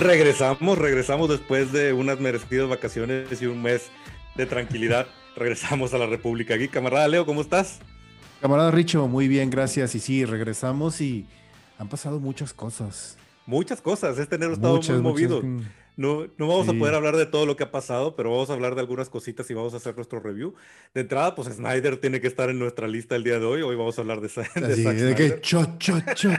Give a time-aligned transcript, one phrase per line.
[0.00, 3.90] Regresamos, regresamos después de unas merecidas vacaciones y un mes
[4.34, 5.06] de tranquilidad.
[5.36, 6.70] Regresamos a la República Geek.
[6.70, 7.80] Camarada Leo, ¿cómo estás?
[8.40, 9.94] Camarada Richo, muy bien, gracias.
[9.94, 11.26] Y sí, regresamos y
[11.78, 13.18] han pasado muchas cosas.
[13.44, 14.18] Muchas cosas.
[14.18, 15.42] Este enero ha estado muy movido.
[16.00, 18.54] No, no vamos a poder hablar de todo lo que ha pasado, pero vamos a
[18.54, 20.54] hablar de algunas cositas y vamos a hacer nuestro review.
[20.94, 23.60] De entrada, pues Snyder tiene que estar en nuestra lista el día de hoy.
[23.60, 26.30] Hoy vamos a hablar de, de, de que cho, cho, cho.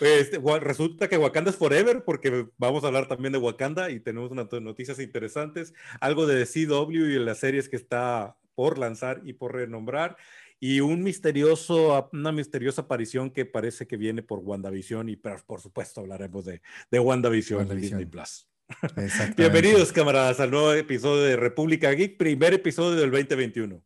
[0.00, 4.30] Este, resulta que Wakanda es forever, porque vamos a hablar también de Wakanda y tenemos
[4.30, 9.54] unas noticias interesantes, algo de CW y las series que está por lanzar y por
[9.54, 10.16] renombrar,
[10.60, 16.00] y un misterioso, una misteriosa aparición que parece que viene por WandaVision, y por, supuesto
[16.00, 18.48] hablaremos de, de WandaVision, en Disney Plus.
[19.36, 23.82] Bienvenidos, camaradas, al nuevo episodio de República Geek, primer episodio del 2021.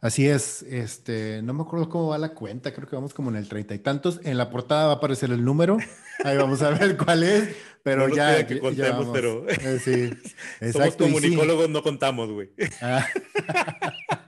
[0.00, 3.36] Así es, este, no me acuerdo cómo va la cuenta, creo que vamos como en
[3.36, 4.20] el treinta y tantos.
[4.22, 5.76] En la portada va a aparecer el número,
[6.24, 8.46] ahí vamos a ver cuál es, pero ya.
[8.46, 9.48] que contemos, pero.
[9.48, 10.10] Eh, sí,
[10.72, 12.50] Somos comunicólogos, no contamos, güey.
[12.80, 13.04] Ah.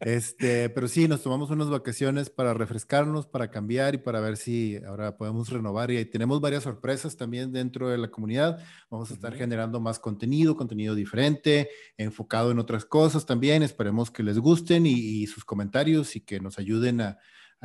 [0.00, 4.78] Este, pero sí, nos tomamos unas vacaciones para refrescarnos, para cambiar y para ver si
[4.86, 5.90] ahora podemos renovar.
[5.90, 8.64] Y tenemos varias sorpresas también dentro de la comunidad.
[8.90, 13.62] Vamos a estar generando más contenido, contenido diferente, enfocado en otras cosas también.
[13.62, 17.18] Esperemos que les gusten y, sus comentarios y que nos ayuden a,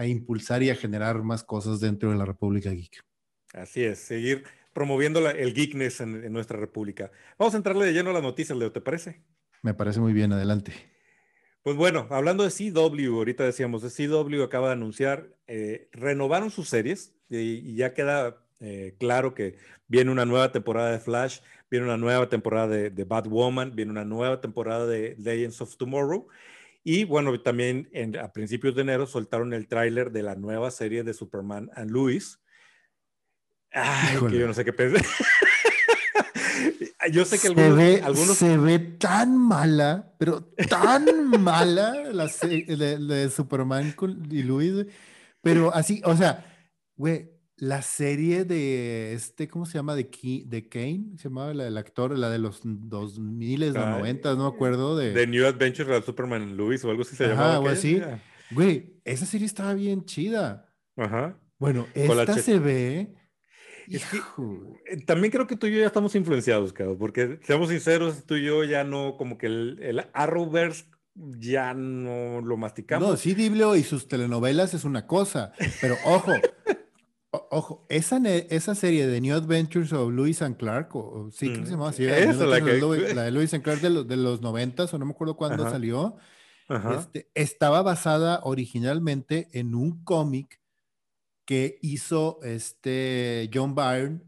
[0.06, 3.02] impulsar y a generar más cosas dentro de la República Geek.
[3.53, 7.11] Así es, seguir promoviendo el geekness en, en, nuestra república.
[7.39, 9.23] Vamos a entrarle de lleno a las noticias, Leo, ¿te parece?
[9.61, 10.73] Me parece muy bien, adelante.
[11.66, 16.70] Pues bueno, hablando de CW, ahorita decíamos, de CW acaba de anunciar, eh, renovaron sus
[16.70, 21.40] series y, ya queda eh, claro que viene una nueva temporada de Flash,
[21.72, 26.28] viene una nueva temporada de, de Batwoman, viene una nueva temporada de Legends of Tomorrow.
[26.84, 27.90] Y bueno, también
[28.22, 32.40] a principios de enero soltaron el tráiler de la nueva serie de Superman and Louis.
[33.72, 35.04] Ay, que yo no sé qué pensé.
[37.12, 37.48] Yo sé que
[38.04, 41.06] algunos, se ve, tan mala, pero tan
[41.42, 43.96] mala la de, Superman
[44.30, 44.86] y Luis,
[45.42, 46.46] pero así, o sea,
[46.96, 49.96] güey, la serie de este, ¿cómo se llama?
[49.96, 50.10] De,
[50.46, 54.56] de Kane, se llamaba la del actor, la de los 2000, los 90, no me
[54.56, 54.98] acuerdo.
[54.98, 57.56] De The New Adventures of Superman Luis o algo así se llamaba.
[57.56, 58.02] Algo así.
[58.52, 60.74] Güey, esa serie estaba bien chida.
[60.98, 61.40] Ajá.
[61.58, 63.16] Bueno, esta se ve
[63.88, 68.35] eh, también creo que tú y yo ya estamos influenciados, cabrón, porque seamos sinceros, tú
[68.35, 70.85] y yo ya no, como que el, el Arrowverse
[71.16, 73.07] ya no lo masticamos.
[73.07, 76.31] No, sí, Diblio y sus telenovelas es una cosa, pero ojo,
[77.51, 81.72] ojo, esa, esa serie de New Adventures of Lewis and Clark, o, sí, ¿cómo se
[81.72, 82.03] llama así?
[82.03, 85.69] la, de Lewis and Clark de, los, de los 90 o no me acuerdo cuándo
[85.69, 86.18] salió,
[86.97, 90.59] este, estaba basada originalmente en un cómic
[91.45, 94.22] que hizo este John Byrne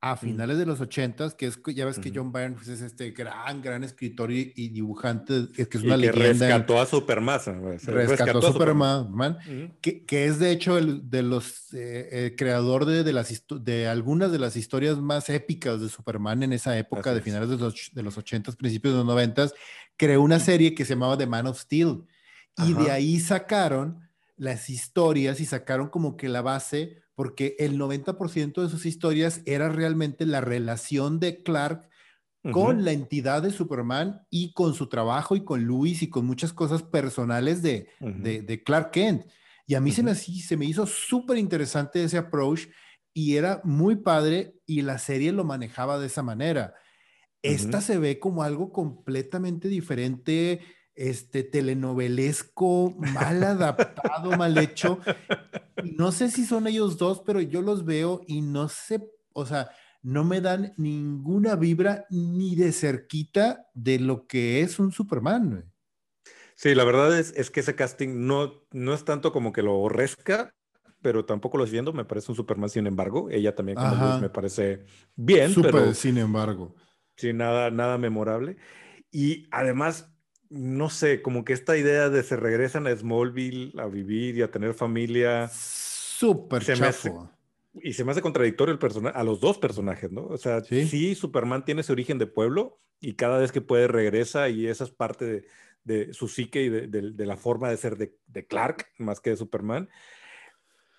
[0.00, 0.18] a mm.
[0.18, 3.60] finales de los ochentas, que es, ya ves que John Byrne pues, es este gran,
[3.60, 7.40] gran escritor y, dibujante, que es una y que rescató a Superman.
[7.84, 9.38] Rescató, a Superman,
[9.80, 13.88] que, que, es de hecho el de los eh, eh, creador de, de, las de
[13.88, 17.90] algunas de las historias más épicas de Superman en esa época, de finales de los,
[17.92, 19.52] de los ochentas, principios de los noventas,
[19.96, 22.04] creó una serie que se llamaba The Man of Steel.
[22.56, 24.07] Y de ahí sacaron
[24.38, 29.68] las historias y sacaron como que la base, porque el 90% de sus historias era
[29.68, 31.88] realmente la relación de Clark
[32.52, 36.52] con la entidad de Superman y con su trabajo y con Luis y con muchas
[36.52, 39.26] cosas personales de, de, Clark Kent.
[39.66, 42.68] Y a mí se, me, se me hizo súper interesante ese approach
[43.12, 46.74] y era muy padre y la serie lo manejaba de esa manera.
[47.42, 50.60] Esta se ve como algo completamente diferente,
[50.98, 54.98] este, telenovelesco, mal adaptado, mal hecho.
[55.96, 59.70] No sé si son ellos dos, pero yo los veo y no sé, o sea,
[60.02, 65.72] no me dan ninguna vibra ni de cerquita de lo que es un Superman.
[66.56, 69.74] Sí, la verdad es, es, que ese casting no, no es tanto como que lo
[69.74, 70.52] aborrezca,
[71.00, 74.84] pero tampoco lo viendo, me parece un Superman, sin embargo, ella también como me parece
[75.14, 76.74] bien, Super, pero sin embargo.
[77.16, 78.56] Sin nada, nada memorable.
[79.12, 80.12] Y además,
[80.50, 84.50] no sé, como que esta idea de se regresan a Smallville a vivir y a
[84.50, 85.48] tener familia.
[85.48, 87.30] Súper chafo.
[87.74, 90.26] y se me hace contradictorio el a los dos personajes, ¿no?
[90.26, 91.14] O sea, ¿Sí?
[91.14, 94.90] Superman tiene ese origen de pueblo y cada vez que puede regresa y esa es
[94.90, 95.46] parte
[95.84, 99.88] de, su psique y de, la forma de ser de, Clark más que de Superman.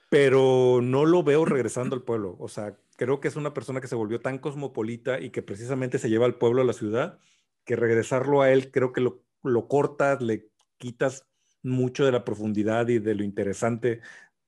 [0.10, 2.36] Pero no lo veo regresando al pueblo.
[2.40, 6.00] O sea, creo que es una persona que se volvió tan cosmopolita y que precisamente
[6.00, 7.20] se lleva al pueblo a la ciudad,
[7.64, 11.26] que regresarlo a él creo que lo lo cortas, le quitas
[11.62, 14.02] mucho de la profundidad y de lo interesante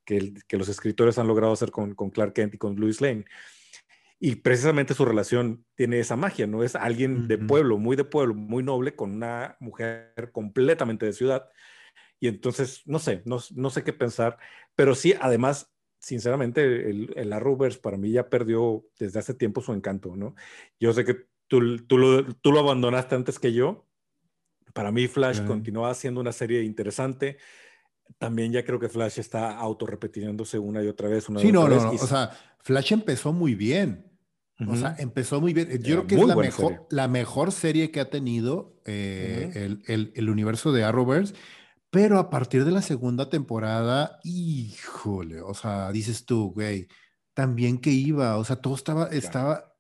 [0.06, 3.26] que, los escritores han logrado hacer con, Clark Kent y con Louis Lane.
[4.20, 6.64] Y precisamente su relación tiene esa magia, ¿no?
[6.64, 11.50] Es alguien de pueblo, muy de pueblo, muy noble, con una mujer completamente de ciudad.
[12.20, 14.38] Y entonces, no sé, no, sé qué pensar,
[14.76, 19.74] pero sí, además, sinceramente, el, el Arrowverse para mí ya perdió desde hace tiempo su
[19.74, 20.36] encanto, ¿no?
[20.80, 23.88] Yo sé que tú, tú, lo, tú lo abandonaste antes que yo.
[24.74, 27.38] Para mí, Flash continúa siendo una serie interesante
[28.18, 31.30] también ya creo que Flash está autorrepitiéndose una y otra vez.
[31.30, 34.08] Una sí, no, no, no, o sea, Flash empezó muy bien.
[34.68, 35.82] O sea, empezó muy bien.
[35.82, 40.12] Yo creo que es la mejor, la mejor serie que ha tenido eh, el, el,
[40.14, 41.34] el, universo de Arrowverse.
[41.90, 46.88] Pero a partir de la segunda temporada, híjole, o sea, dices tú, güey,
[47.34, 49.74] también que iba, o sea, todo estaba, estaba,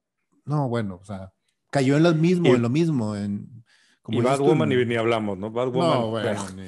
[0.45, 1.31] no, bueno, o sea,
[1.69, 3.15] cayó en lo mismo, en lo mismo.
[3.15, 3.60] En,
[4.01, 5.51] como y Batwoman ni, ni, hablamos, ¿no?
[5.51, 5.89] Batwoman.
[5.89, 6.63] No, bueno, ni,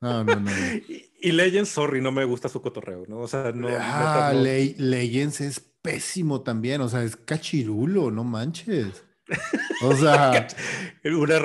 [0.00, 0.50] no, no, no.
[1.20, 3.20] y, Legends, sorry, no me gusta su cotorreo, ¿no?
[3.20, 3.68] O sea, no.
[3.70, 9.04] Ah, Legends es pésimo también, o sea, es cachirulo, no manches.
[9.80, 10.48] O sea,
[11.04, 11.38] una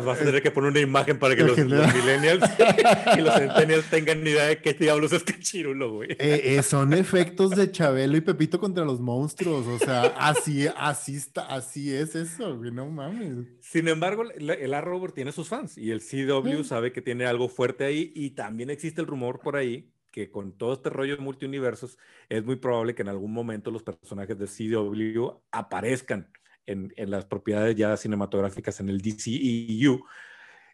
[0.00, 2.44] vas a tener que poner una imagen para que los, millennials
[3.16, 6.10] y los centennials tengan idea de qué diablos es cachirulo, güey.
[6.12, 11.16] Eh, eh, son efectos de Chabelo y Pepito contra los monstruos, o sea, así, así
[11.16, 13.46] está, así es eso, güey, no mames.
[13.62, 17.84] Sin embargo, el Arrow tiene sus fans y el CW sabe que tiene algo fuerte
[17.84, 21.98] ahí y también existe el rumor por ahí que con todo este rollo de multiuniversos
[22.28, 26.30] es muy probable que en algún momento los personajes de CW aparezcan
[26.68, 30.04] en, las propiedades ya cinematográficas en el DCEU,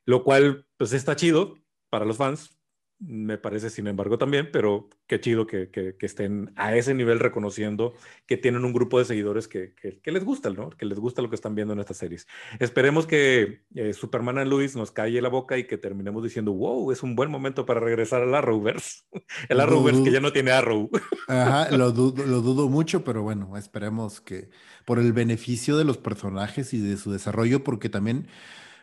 [0.04, 1.56] lo cual pues está chido
[1.88, 2.58] para los fans,
[2.98, 7.94] me parece sin embargo también, pero qué chido que, que, estén a ese nivel reconociendo
[8.26, 10.70] que tienen un grupo de seguidores que, que, les gusta, ¿no?
[10.70, 12.26] Que les gusta lo que están viendo en estas series.
[12.60, 16.92] Esperemos que eh, Superman and Luis nos calle la boca y que terminemos diciendo, wow,
[16.92, 19.02] es un buen momento para regresar al Arrowverse.
[19.48, 20.90] El Arrowverse que ya no tiene Arrow.
[21.28, 24.50] Ajá, lo dudo, lo dudo mucho, pero bueno, esperemos que
[24.84, 28.28] por el beneficio de los personajes y de su desarrollo, porque también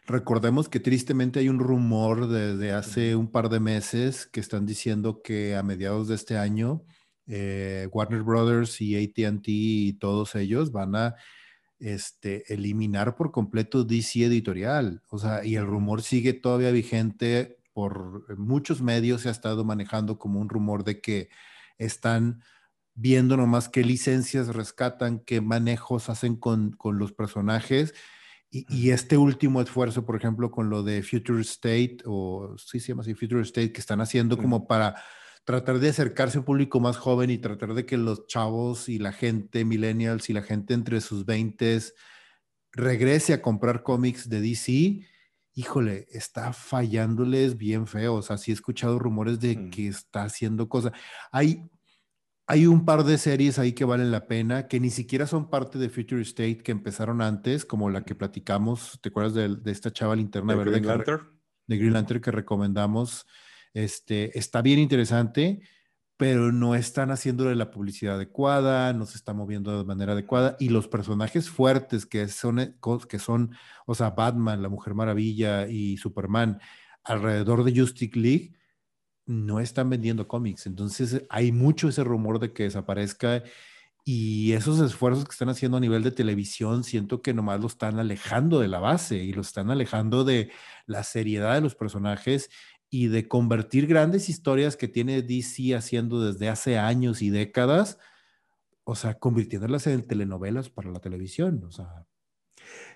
[0.07, 5.21] Recordemos que tristemente hay un rumor desde hace un par de meses que están diciendo
[5.21, 6.83] que a mediados de este año
[7.27, 11.15] eh, Warner Brothers y ATT y todos ellos van a
[11.79, 15.03] este, eliminar por completo DC editorial.
[15.09, 20.19] O sea, y el rumor sigue todavía vigente por muchos medios se ha estado manejando
[20.19, 21.29] como un rumor de que
[21.77, 22.41] están
[22.95, 27.93] viendo nomás qué licencias rescatan, qué manejos hacen con, con los personajes
[28.53, 33.01] y, este último esfuerzo, por ejemplo, con lo de Future State, o sí se llama
[33.01, 35.01] así, Future State, que están haciendo como para
[35.45, 38.99] tratar de acercarse a un público más joven y tratar de que los chavos y
[38.99, 41.79] la gente, millennials y la gente entre sus 20
[42.73, 45.07] regrese a comprar cómics de DC,
[45.53, 48.15] híjole, está fallándoles bien feo.
[48.15, 50.91] O sea, sí he escuchado rumores de que está haciendo cosas.
[51.31, 51.69] Hay
[52.47, 55.79] hay un par de series ahí que valen la pena, que ni siquiera son parte
[55.79, 60.15] de Future State, que empezaron antes, como la que platicamos, ¿te acuerdas de, esta chava
[60.15, 60.71] linterna verde?
[60.71, 61.27] Green Lantern.
[61.67, 63.25] De Green Lantern que recomendamos.
[63.73, 65.61] Este, está bien interesante,
[66.17, 70.69] pero no están haciéndole la publicidad adecuada, no se está moviendo de manera adecuada, y
[70.69, 72.75] los personajes fuertes que son, eh,
[73.09, 73.55] que son,
[73.85, 76.59] o sea, Batman, la Mujer Maravilla y Superman,
[77.03, 78.53] alrededor de Justice League,
[79.31, 80.67] no están vendiendo cómics.
[80.67, 83.43] Entonces hay mucho ese rumor de que desaparezca
[84.03, 87.99] y esos esfuerzos que están haciendo a nivel de televisión, siento que nomás lo están
[87.99, 90.51] alejando de la base y lo están alejando de
[90.87, 92.49] la seriedad de los personajes
[92.89, 97.99] y de convertir grandes historias que tiene DC haciendo desde hace años y décadas,
[98.83, 101.63] o sea, convirtiéndolas en telenovelas para la televisión.
[101.63, 102.05] O sea,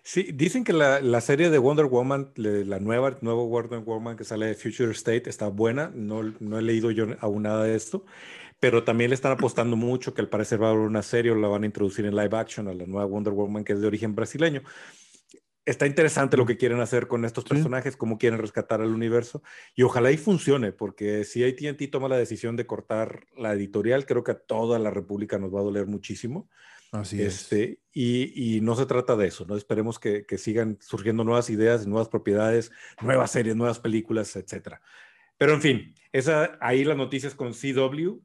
[0.07, 4.45] Sí, dicen que la, serie de Wonder Woman, la nueva, nuevo Wonder Woman que sale
[4.45, 5.91] de Future State está buena.
[5.95, 8.05] No, no he leído yo aún nada de esto,
[8.59, 11.35] pero también le están apostando mucho que al parecer va a haber una serie o
[11.35, 13.87] la van a introducir en live action a la nueva Wonder Woman que es de
[13.87, 14.61] origen brasileño.
[15.65, 19.41] Está interesante lo que quieren hacer con estos personajes, cómo quieren rescatar al universo
[19.73, 24.23] y ojalá y funcione, porque si AT&T toma la decisión de cortar la editorial, creo
[24.23, 26.47] que a toda la República nos va a doler muchísimo
[26.99, 29.55] Así este, Y, no se trata de eso, ¿no?
[29.55, 32.71] Esperemos que, sigan surgiendo nuevas ideas, nuevas propiedades,
[33.01, 34.81] nuevas series, nuevas películas, etcétera.
[35.37, 38.19] Pero en fin, esa, ahí las noticias con CW.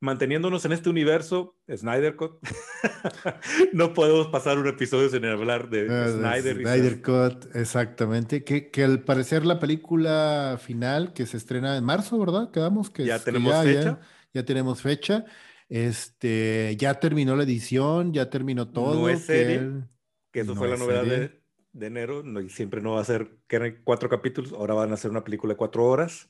[0.00, 2.32] Manteniéndonos en este universo, Snyder Cut.
[3.72, 6.56] no podemos pasar un episodio sin hablar de ah, Snyder.
[6.56, 8.42] Snyder Cut, exactamente.
[8.42, 12.50] Que, que, al parecer la película final que se estrena en marzo, ¿verdad?
[12.50, 14.00] Quedamos que ya tenemos fecha.
[14.34, 15.24] ya tenemos fecha.
[15.72, 19.00] Este, ya terminó la edición, ya terminó todo.
[19.00, 19.70] No es serie,
[20.30, 23.80] que, eso fue la novedad de, enero, y siempre no va a ser, que eran
[23.82, 26.28] cuatro capítulos, ahora van a ser una película de cuatro horas.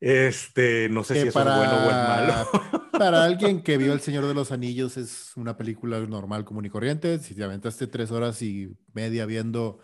[0.00, 2.90] Este, no sé si eso es bueno o es malo.
[2.98, 6.68] para alguien que vio El Señor de los Anillos, es una película normal, común y
[6.68, 7.18] corriente.
[7.20, 9.78] Si te aventaste tres horas y media viendo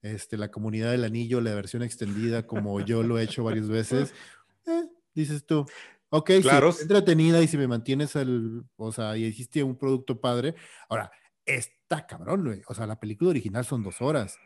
[0.00, 4.14] este, La Comunidad del Anillo, la versión extendida, como yo lo he hecho varias veces,
[4.66, 5.66] eh, dices tú,
[6.16, 6.72] ok, claro.
[6.72, 10.54] sí, entretenida y si me mantienes el, o sea, y hiciste un producto padre.
[10.88, 11.10] Ahora,
[11.44, 12.62] está cabrón, güey.
[12.68, 14.38] O sea, la película original son dos horas.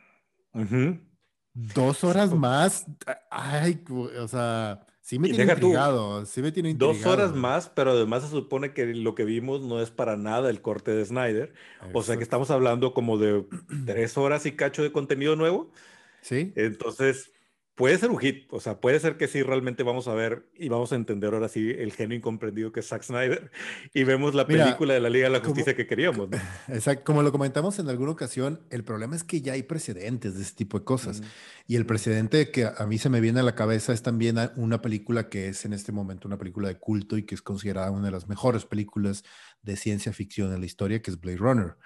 [1.52, 2.86] Dos horas más.
[3.30, 8.22] Ay, o sea, Sí me tiene intrigado, sí me tiene Dos horas más, pero además
[8.22, 11.52] se supone que lo que vimos no es para nada el corte de Snyder.
[11.92, 13.44] O sea que estamos hablando como de
[13.86, 15.72] tres horas y cacho de contenido nuevo.
[16.20, 16.52] Sí.
[16.54, 17.32] Entonces,
[17.80, 20.68] puede ser un hit, o sea, puede ser que sí realmente vamos a ver y
[20.68, 23.50] vamos a entender ahora sí el genio incomprendido que es Zack Snyder
[23.94, 26.28] y vemos la película de la Liga de la Justicia que queríamos.
[26.68, 30.42] Exacto, como lo comentamos en alguna ocasión, el problema es que ya hay precedentes de
[30.42, 31.22] este tipo de cosas
[31.66, 34.82] y el precedente que a mí se me viene a la cabeza es también una
[34.82, 38.08] película que es en este momento una película de culto y que es considerada una
[38.08, 39.25] de las mejores películas
[39.62, 41.76] de ciencia ficción en la historia, que es Blade Runner.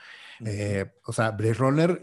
[0.45, 2.01] Eh, o sea, Blade Runner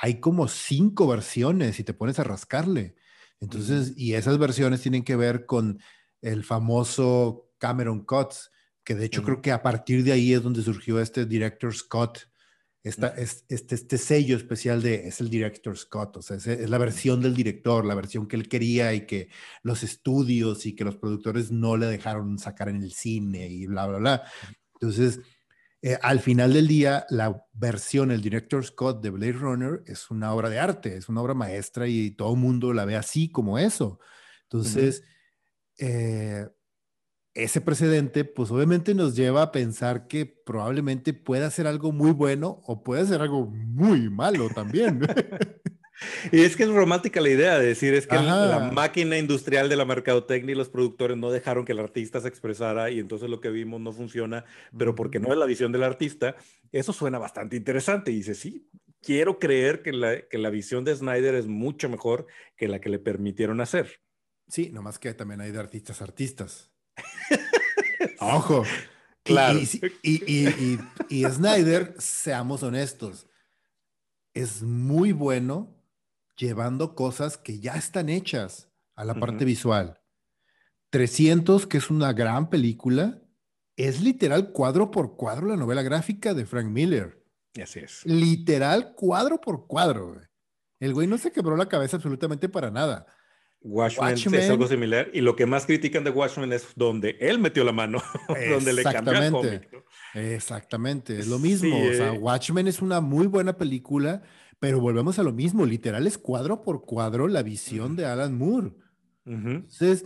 [0.00, 2.94] hay como cinco versiones y te pones a rascarle.
[3.42, 5.80] Entonces, y esas versiones tienen que ver con
[6.20, 8.52] el famoso Cameron Cuts,
[8.84, 12.28] que de hecho creo que a partir de ahí es donde surgió este Director Scott,
[12.84, 16.78] esta, es, este, este sello especial de es el Director Scott, o sea, es, la
[16.78, 19.28] versión del director, la versión que él quería y que
[19.64, 23.88] los estudios y que los productores no le dejaron sacar en el cine y bla,
[23.88, 24.22] bla, bla.
[24.74, 25.20] Entonces,
[25.84, 30.32] eh, al final del día, la versión, el director Scott de Blade Runner es una
[30.32, 33.58] obra de arte, es una obra maestra y todo el mundo la ve así como
[33.58, 33.98] eso.
[34.44, 35.02] Entonces,
[35.78, 36.46] eh,
[37.34, 42.60] ese precedente, pues obviamente nos lleva a pensar que probablemente pueda ser algo muy bueno
[42.64, 45.00] o puede ser algo muy malo también.
[46.30, 49.76] Y es que es romántica la idea de decir, es que la máquina industrial de
[49.76, 53.40] la mercadotecnia y los productores no dejaron que el artista se expresara y entonces lo
[53.40, 54.44] que vimos no funciona,
[54.76, 56.36] pero porque no es la visión del artista,
[56.70, 58.10] eso suena bastante interesante.
[58.10, 58.68] Y dice, sí,
[59.00, 62.88] quiero creer que la, que la visión de Snyder es mucho mejor que la que
[62.88, 64.00] le permitieron hacer.
[64.48, 66.70] Sí, nomás que también hay de artistas artistas.
[68.20, 68.64] Ojo.
[69.24, 69.60] Claro.
[70.02, 70.78] y,
[71.08, 73.28] y Snyder, seamos honestos,
[74.34, 75.81] es muy bueno
[76.36, 80.00] llevando cosas que ya están hechas a la parte visual.
[80.90, 83.22] 300, que es una gran película,
[83.76, 87.24] es literal cuadro por cuadro la novela gráfica de Frank Miller.
[87.60, 88.04] Así es.
[88.04, 90.20] Literal cuadro por cuadro.
[90.80, 93.06] El güey no se quebró la cabeza absolutamente para nada.
[93.64, 95.08] Watchmen, es algo similar.
[95.12, 98.02] Y lo que más critican de Watchmen es donde él metió la mano,
[98.50, 99.84] donde le cambió el cómic.
[100.14, 101.76] Exactamente, es lo mismo.
[101.76, 102.18] o sea, eh.
[102.18, 104.22] Watchmen es una muy buena película
[104.62, 108.72] pero volvemos a lo mismo, literal es cuadro por cuadro la visión de Alan Moore.
[109.24, 110.04] Entonces,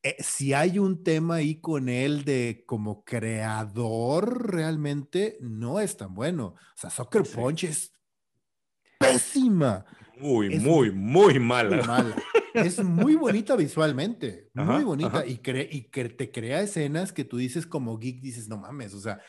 [0.00, 6.14] eh, si hay un tema ahí con él de como creador, realmente no es tan
[6.14, 6.54] bueno.
[6.54, 7.92] O sea, Soccer Punch es
[9.00, 9.84] pésima.
[10.20, 12.14] Muy, muy, muy mala.
[12.54, 15.40] Es muy bonita visualmente, muy bonita y,
[15.72, 19.20] y que te crea escenas que tú dices como geek, dices, no mames, o sea,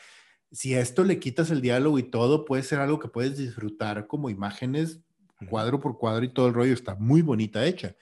[0.50, 4.06] si a esto le quitas el diálogo y todo, puede ser algo que puedes disfrutar
[4.06, 5.00] como imágenes,
[5.48, 7.96] cuadro por cuadro y todo el rollo está muy bonita hecha.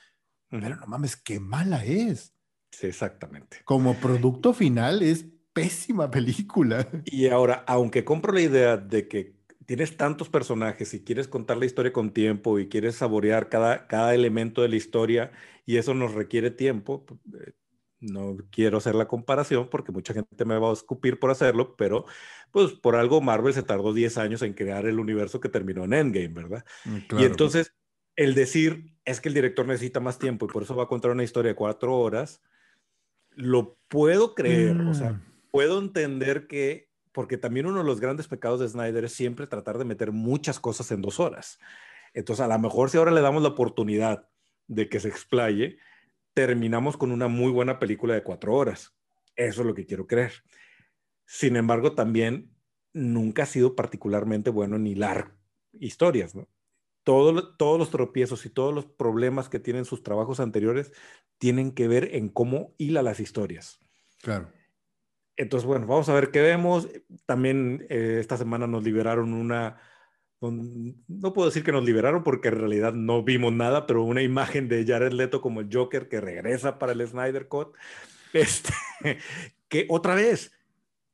[0.48, 2.34] Pero no mames, qué mala es.
[2.70, 3.58] Sí, exactamente.
[3.64, 6.86] Como producto final es pésima película.
[7.04, 11.66] Y ahora, aunque compro la idea de que tienes tantos personajes y quieres contar la
[11.66, 15.32] historia con tiempo y quieres saborear cada, cada elemento de la historia
[15.64, 17.52] y eso nos requiere tiempo, eh,
[18.00, 22.04] no quiero hacer la comparación porque mucha gente me va a escupir por hacerlo, pero
[22.50, 25.94] pues por algo Marvel se tardó 10 años en crear el universo que terminó en
[25.94, 26.64] Endgame, ¿verdad?
[26.84, 27.74] Mm, y entonces
[28.16, 31.10] el decir es que el director necesita más tiempo y por eso va a contar
[31.10, 32.42] una historia de cuatro horas,
[33.30, 35.22] lo puedo creer, o sea, mm.
[35.50, 39.78] puedo entender que, porque también uno de los grandes pecados de Snyder es siempre tratar
[39.78, 41.58] de meter muchas cosas en dos horas.
[42.14, 44.28] Entonces, a lo mejor si ahora le damos la oportunidad
[44.68, 45.78] de que se explaye,
[46.36, 48.94] terminamos con una muy buena película de cuatro horas.
[49.36, 50.32] Eso es lo que quiero creer.
[51.24, 52.54] Sin embargo, también
[52.92, 55.34] nunca ha sido particularmente bueno en hilar
[55.72, 56.46] historias, ¿no?
[57.04, 60.92] todos los tropiezos y todos los problemas que tienen sus trabajos anteriores
[61.38, 63.78] tienen que ver en cómo hila las historias.
[64.20, 64.50] Claro.
[65.36, 66.88] Entonces, bueno, vamos a ver qué vemos.
[67.24, 69.78] También eh, esta semana nos liberaron una,
[70.50, 74.68] no puedo decir que nos liberaron porque en realidad no vimos nada, pero una imagen
[74.68, 77.74] de Jared Leto como el Joker que regresa para el Snyder Cut.
[78.32, 78.74] Este,
[79.68, 80.52] que otra vez,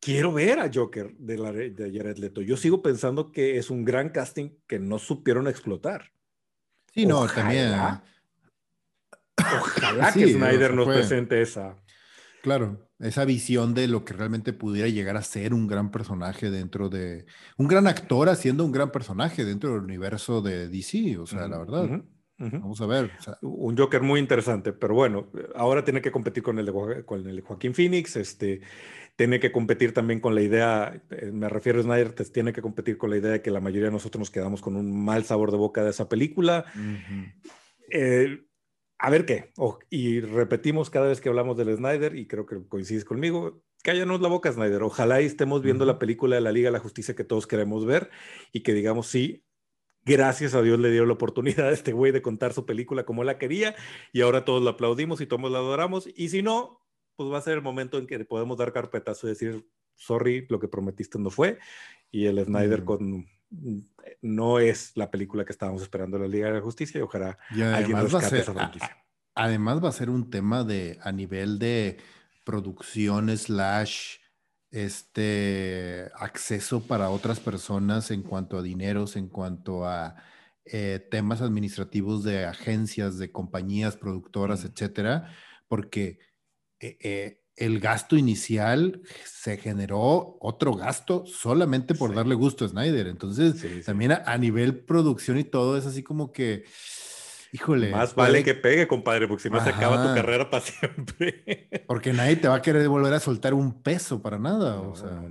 [0.00, 2.40] quiero ver a Joker de, la, de Jared Leto.
[2.42, 6.10] Yo sigo pensando que es un gran casting que no supieron explotar.
[6.92, 7.72] Sí, no, también.
[9.36, 11.76] Ojalá que Snyder nos presente esa.
[12.42, 16.88] Claro, esa visión de lo que realmente pudiera llegar a ser un gran personaje dentro
[16.88, 17.26] de.
[17.56, 21.58] Un gran actor haciendo un gran personaje dentro del universo de DC, o sea, la
[21.58, 22.02] verdad.
[22.38, 23.10] Vamos a ver.
[23.42, 27.40] Un Joker muy interesante, pero bueno, ahora tiene que competir con el de, con el
[27.40, 28.62] Joaquín Phoenix, este,
[29.14, 32.98] tiene que competir también con la idea, eh, me refiero a Snyder, tiene que competir
[32.98, 35.52] con la idea de que la mayoría de nosotros nos quedamos con un mal sabor
[35.52, 36.64] de boca de esa película.
[37.90, 38.40] eh,
[39.02, 39.52] a ver qué.
[39.90, 44.28] y repetimos cada vez que hablamos del Snyder, y creo que coincides conmigo, cállanos la
[44.28, 44.84] boca, Snyder.
[44.84, 48.10] Ojalá estemos viendo la película de la Liga de la Justicia que todos queremos ver
[48.52, 49.44] y que digamos, sí,
[50.04, 53.24] gracias a Dios le dio la oportunidad a este güey de contar su película como
[53.24, 53.74] la quería
[54.12, 56.08] y ahora todos la aplaudimos y todos la adoramos.
[56.14, 56.80] Y si no,
[57.16, 59.66] pues va a ser el momento en que podemos dar carpetazo y decir,
[59.96, 61.58] sorry, lo que prometiste no fue.
[62.12, 63.26] Y el Snyder con
[64.20, 68.00] no es la película que estábamos esperando la Liga de la Justicia y ojalá alguien
[68.00, 68.96] rescate esa franquicia.
[69.34, 71.98] Además va a ser un tema de a nivel de
[72.44, 74.16] producción slash
[74.70, 80.16] este acceso para otras personas en cuanto a dineros, en cuanto a
[80.64, 85.34] eh, temas administrativos de agencias, de compañías productoras, etcétera,
[85.68, 86.18] porque
[86.80, 93.06] eh, eh, el gasto inicial se generó otro gasto solamente por darle gusto a Snyder.
[93.06, 96.64] Entonces, también a, nivel producción y todo es así como que,
[97.52, 97.90] híjole.
[97.90, 101.68] Más vale que pegue, compadre, porque si no se acaba tu carrera para siempre.
[101.86, 104.80] porque nadie te va a querer volver a soltar un peso para nada.
[104.80, 105.22] o sea.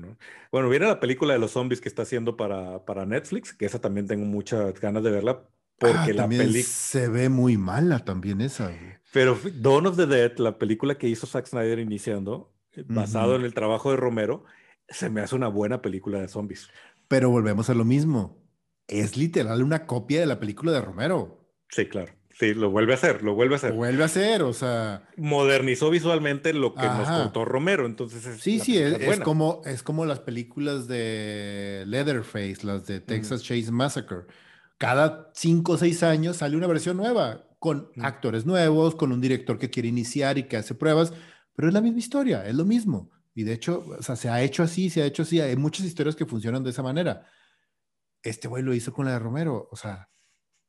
[0.52, 3.80] Bueno, viene la película de los zombies que está haciendo para, para Netflix, que esa
[3.80, 5.44] también tengo muchas ganas de verla.
[5.78, 8.72] Porque ah, la película se ve muy mala también esa.
[9.12, 13.44] Pero Dawn of the Dead, la película que hizo Zack Snyder iniciando, eh, basado en
[13.44, 14.46] el trabajo de Romero,
[14.88, 16.70] se me hace una buena película de zombies.
[17.08, 18.42] Pero volvemos a lo mismo.
[18.88, 21.46] Es literal una copia de la película de Romero.
[21.70, 22.14] Sí, claro.
[22.40, 23.72] Sí, lo vuelve a hacer, lo vuelve a hacer.
[23.72, 25.08] Lo vuelve a hacer, o sea.
[25.18, 30.22] Modernizó visualmente lo que nos contó Romero, entonces Sí, sí, es, como, es como las
[30.22, 34.22] películas de Leatherface, las de Texas Chase Massacre.
[34.78, 39.60] Cada cinco o seis años sale una versión nueva con actores nuevos, con un director
[39.60, 41.14] que quiere iniciar y que hace pruebas,
[41.56, 43.12] pero es la misma historia, es lo mismo.
[43.36, 45.40] Y de hecho, o sea, se ha hecho así, se ha hecho así.
[45.40, 47.28] Hay muchas historias que funcionan de esa manera.
[48.24, 50.10] Este güey lo hizo con la de Romero, o sea,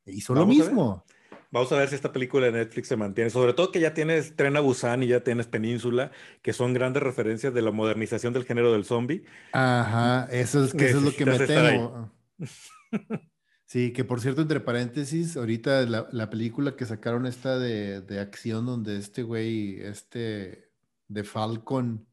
[0.04, 1.02] hizo lo mismo.
[1.50, 3.30] Vamos a ver si esta película de Netflix se mantiene.
[3.30, 6.10] Sobre todo que ya tienes Tren a Busan y ya tienes Península,
[6.42, 9.24] que son grandes referencias de la modernización del género del zombie.
[9.52, 12.12] Ajá, eso es, que eso es lo que me temo.
[13.72, 18.98] Sí, que por cierto, entre paréntesis, ahorita la, película que sacaron esta de, acción donde
[18.98, 20.68] este güey, este
[21.08, 22.06] de Falcon,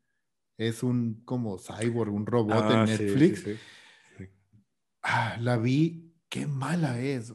[0.57, 3.43] es un como cyborg, un robot en ah, Netflix.
[5.03, 7.33] Ah, la vi, qué mala es.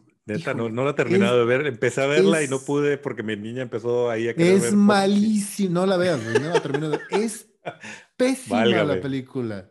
[0.57, 1.67] no, no, la he terminado de ver.
[1.67, 5.75] Empecé a verla y no pude porque mi niña empezó ahí a querer Es malísimo,
[5.75, 7.47] no la veas, no la termino de Es
[8.17, 9.69] pésima la película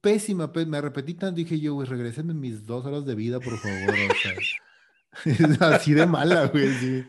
[0.00, 3.94] pésima, me repetí tanto, dije yo, güey, regresenme mis dos horas de vida, por favor.
[3.94, 7.06] O sea, así de mala, güey.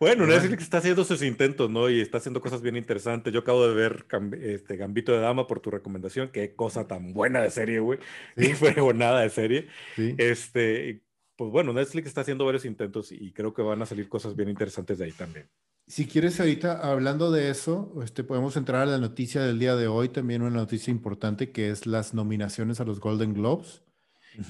[0.00, 1.90] Bueno, Netflix está haciendo sus intentos, ¿no?
[1.90, 3.32] Y está haciendo cosas bien interesantes.
[3.32, 4.06] Yo acabo de ver
[4.40, 6.30] este Gambito de Dama por tu recomendación.
[6.30, 7.98] Qué cosa tan buena de serie, güey.
[8.54, 9.66] Fue nada de serie.
[9.96, 11.02] Este,
[11.36, 14.48] pues bueno, Netflix está haciendo varios intentos y creo que van a salir cosas bien
[14.48, 15.48] interesantes de ahí también.
[15.88, 19.88] Si quieres ahorita, hablando de eso, este, podemos entrar a la noticia del día de
[19.88, 23.82] hoy, también una noticia importante que es las nominaciones a los Golden Globes,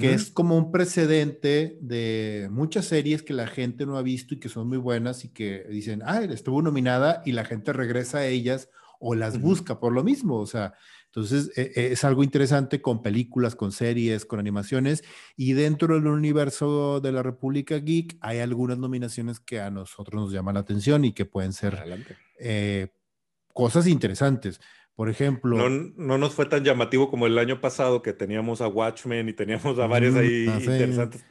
[0.01, 4.41] que es como un precedente de muchas series que la gente no ha visto y
[4.41, 8.27] que son muy buenas y que dicen, ah, estuvo nominada y la gente regresa a
[8.27, 10.39] ellas o las busca por lo mismo.
[10.41, 10.75] O sea,
[11.19, 15.03] entonces, e, e, es algo interesante con películas, con series, con animaciones.
[15.37, 20.33] Y dentro del universo de la República Geek hay algunas nominaciones que a nosotros nos
[20.33, 21.77] llaman la atención y que pueden ser
[22.39, 22.89] eh,
[23.53, 24.61] cosas interesantes.
[24.95, 25.57] Por ejemplo.
[25.57, 29.33] No, no, nos fue tan llamativo como el año pasado que teníamos a Watchmen y
[29.33, 31.25] teníamos a varios ahí ah, interesantes.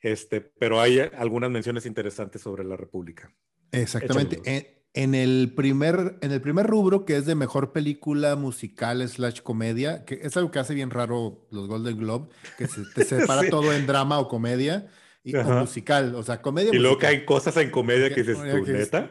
[0.00, 3.30] Este, pero hay algunas menciones interesantes sobre la República.
[3.70, 9.42] Exactamente en el primer, en el primer rubro, que es de mejor película musical slash
[9.42, 13.48] comedia, que es algo que hace bien raro los Golden Globe, que se te separa
[13.50, 14.86] todo en drama o comedia
[15.22, 16.70] y, o musical, o sea, comedia.
[16.72, 19.10] Y luego caen cosas en comedia que dices, ¿tú, neta?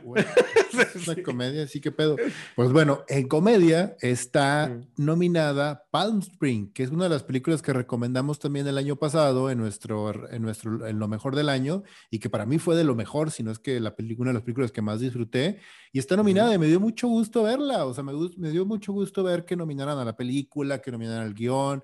[0.81, 2.15] Es una comedia, sí que pedo.
[2.55, 7.73] Pues bueno, en comedia está nominada Palm Spring, que es una de las películas que
[7.73, 12.19] recomendamos también el año pasado en nuestro, en nuestro, en lo mejor del año y
[12.19, 14.35] que para mí fue de lo mejor, si no es que la película, una de
[14.35, 15.59] las películas que más disfruté
[15.91, 18.91] y está nominada y me dio mucho gusto verla, o sea, me, me dio mucho
[18.93, 21.83] gusto ver que nominaran a la película, que nominaran al guion,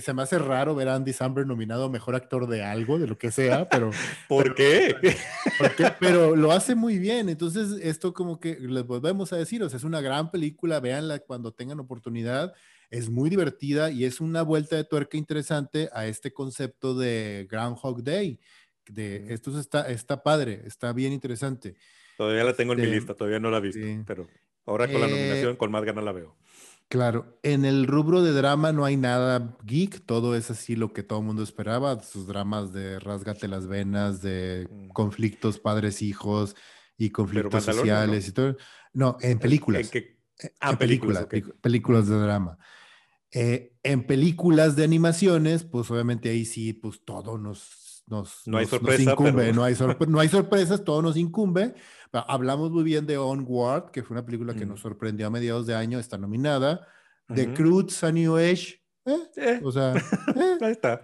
[0.00, 3.16] se me hace raro ver a Andy Samberg nominado mejor actor de algo, de lo
[3.16, 3.90] que sea, pero.
[4.28, 4.94] ¿Por qué?
[5.98, 7.28] Pero lo hace muy bien.
[7.28, 11.20] Entonces, esto como que les volvemos a decir, o sea, es una gran película, véanla
[11.20, 12.52] cuando tengan oportunidad.
[12.90, 18.02] Es muy divertida y es una vuelta de tuerca interesante a este concepto de Groundhog
[18.02, 18.38] Day.
[18.86, 21.74] De, esto está, está padre, está bien interesante.
[22.18, 24.28] Todavía la tengo en mi este, lista, todavía no la he visto, pero
[24.66, 26.36] ahora con la eh, nominación, con más ganas la veo.
[26.92, 31.02] Claro, en el rubro de drama no hay nada geek, todo es así lo que
[31.02, 34.88] todo el mundo esperaba, sus dramas de rasgate las venas, de mm.
[34.88, 36.54] conflictos padres-hijos
[36.98, 38.58] y conflictos sociales y todo.
[38.92, 39.90] No, en películas.
[39.94, 41.26] ¿En, eh, ah, películas,
[41.62, 42.58] películas de drama.
[43.30, 48.66] Eh, en películas de animaciones, pues obviamente ahí sí, pues todo nos, nos, no hay
[48.66, 49.74] sorpresa, incumbe, no, hay
[50.08, 51.74] no hay sorpresas, todo nos incumbe,
[52.12, 55.74] Hablamos muy bien de Onward, que fue una película que nos sorprendió a mediados de
[55.74, 56.86] año, está nominada.
[57.34, 58.82] The Croods, a New Age.
[59.06, 59.60] Eh, eh.
[59.64, 59.94] O sea,
[60.36, 60.58] eh.
[60.60, 61.02] ahí está.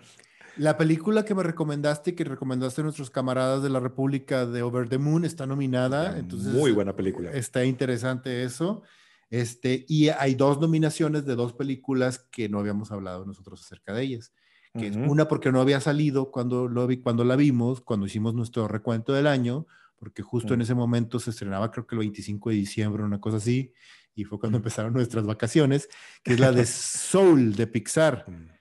[0.57, 4.63] La película que me recomendaste y que recomendaste a nuestros camaradas de la República de
[4.63, 6.19] Over the Moon está nominada.
[6.19, 7.31] Entonces, muy buena película.
[7.31, 8.83] Está interesante eso.
[9.31, 14.03] Este, y hay dos nominaciones de dos películas que no habíamos hablado nosotros acerca de
[14.03, 14.33] ellas.
[14.75, 18.35] Que es una porque no había salido cuando, lo vi, cuando la vimos, cuando hicimos
[18.35, 19.67] nuestro recuento del año,
[19.99, 23.39] porque justo en ese momento se estrenaba creo que el 25 de diciembre, una cosa
[23.39, 23.73] así,
[24.15, 25.89] y fue cuando empezaron nuestras vacaciones,
[26.23, 28.25] que es la de Soul de Pixar.
[28.29, 28.59] Mm.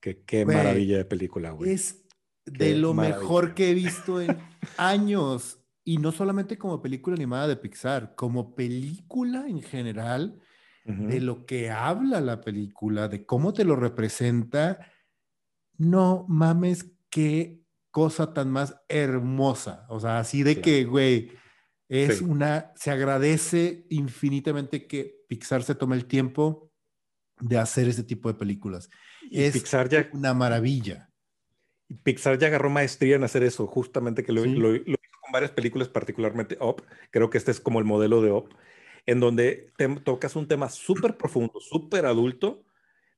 [0.00, 1.72] Qué, maravilla de película, güey.
[1.72, 2.04] Es
[2.46, 4.38] de lo mejor que he visto en
[4.78, 5.58] años.
[5.84, 10.40] Y no solamente como película animada de Pixar, como película en general,
[10.84, 14.78] de lo que habla la película, de cómo te lo representa.
[15.76, 17.59] No mames, qué
[17.90, 19.86] cosa tan más hermosa.
[19.88, 21.32] O sea, así de que, güey,
[21.88, 26.70] es una, se agradece infinitamente que Pixar se tome el tiempo
[27.40, 28.90] de hacer ese tipo de películas.
[29.28, 31.10] Y es Pixar ya, una maravilla.
[32.04, 35.88] Pixar ya agarró maestría en hacer eso, justamente que lo, lo, hizo con varias películas,
[35.88, 36.84] particularmente Up.
[37.10, 38.54] Creo que este es como el modelo de Up,
[39.06, 42.64] en donde te, tocas un tema súper profundo, súper adulto,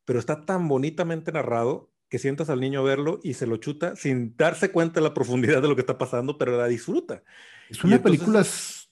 [0.06, 4.36] pero está tan bonitamente narrado que sientas al niño verlo y se lo chuta sin
[4.36, 7.22] darse cuenta de la profundidad de lo que está pasando, pero la disfruta.
[7.70, 8.44] Es una película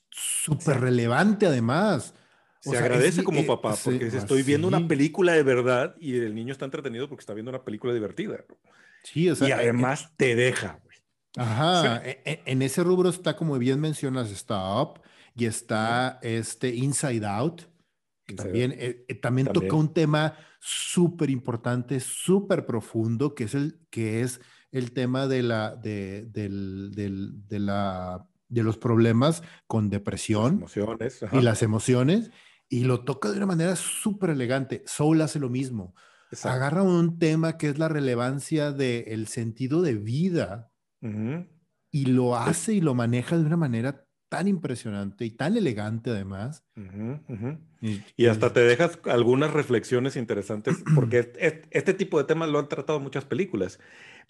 [0.09, 2.15] súper relevante además.
[2.61, 6.51] se agradece como eh, papá, porque estoy viendo una película de verdad y el niño
[6.51, 8.43] está entretenido porque está viendo una película divertida.
[9.03, 10.79] Sí, o sea, y eh, además te deja.
[11.37, 14.99] Ajá, e, e, en ese rubro está, como bien mencionas, está Up
[15.35, 17.61] y está este Inside Out.
[18.35, 24.21] También, eh, también, también toca un tema súper importante, súper profundo, que es el, que
[24.21, 24.39] es
[24.71, 31.25] el tema de, la, de, del, del, de, la, de los problemas con depresión emociones,
[31.31, 32.31] y las emociones,
[32.69, 34.83] y lo toca de una manera súper elegante.
[34.85, 35.93] Soul hace lo mismo.
[36.43, 40.71] Agarra un tema que es la relevancia del sentido de vida
[41.91, 46.63] y lo hace y lo maneja de una manera tan impresionante y tan elegante además.
[48.15, 51.33] Y, hasta te dejas algunas reflexiones interesantes, porque
[51.69, 53.77] este, tipo de temas lo han tratado muchas películas,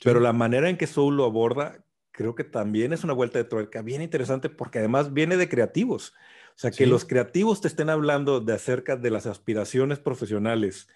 [0.04, 3.46] pero la manera en que Soul lo aborda creo que también es una vuelta de
[3.46, 6.16] tuerca bien interesante porque además viene de creativos.
[6.56, 10.88] O sea, que los creativos te estén hablando de acerca de las aspiraciones profesionales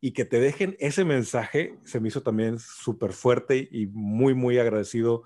[0.00, 4.58] y que te dejen ese mensaje, se me hizo también súper fuerte y muy, muy
[4.58, 5.24] agradecido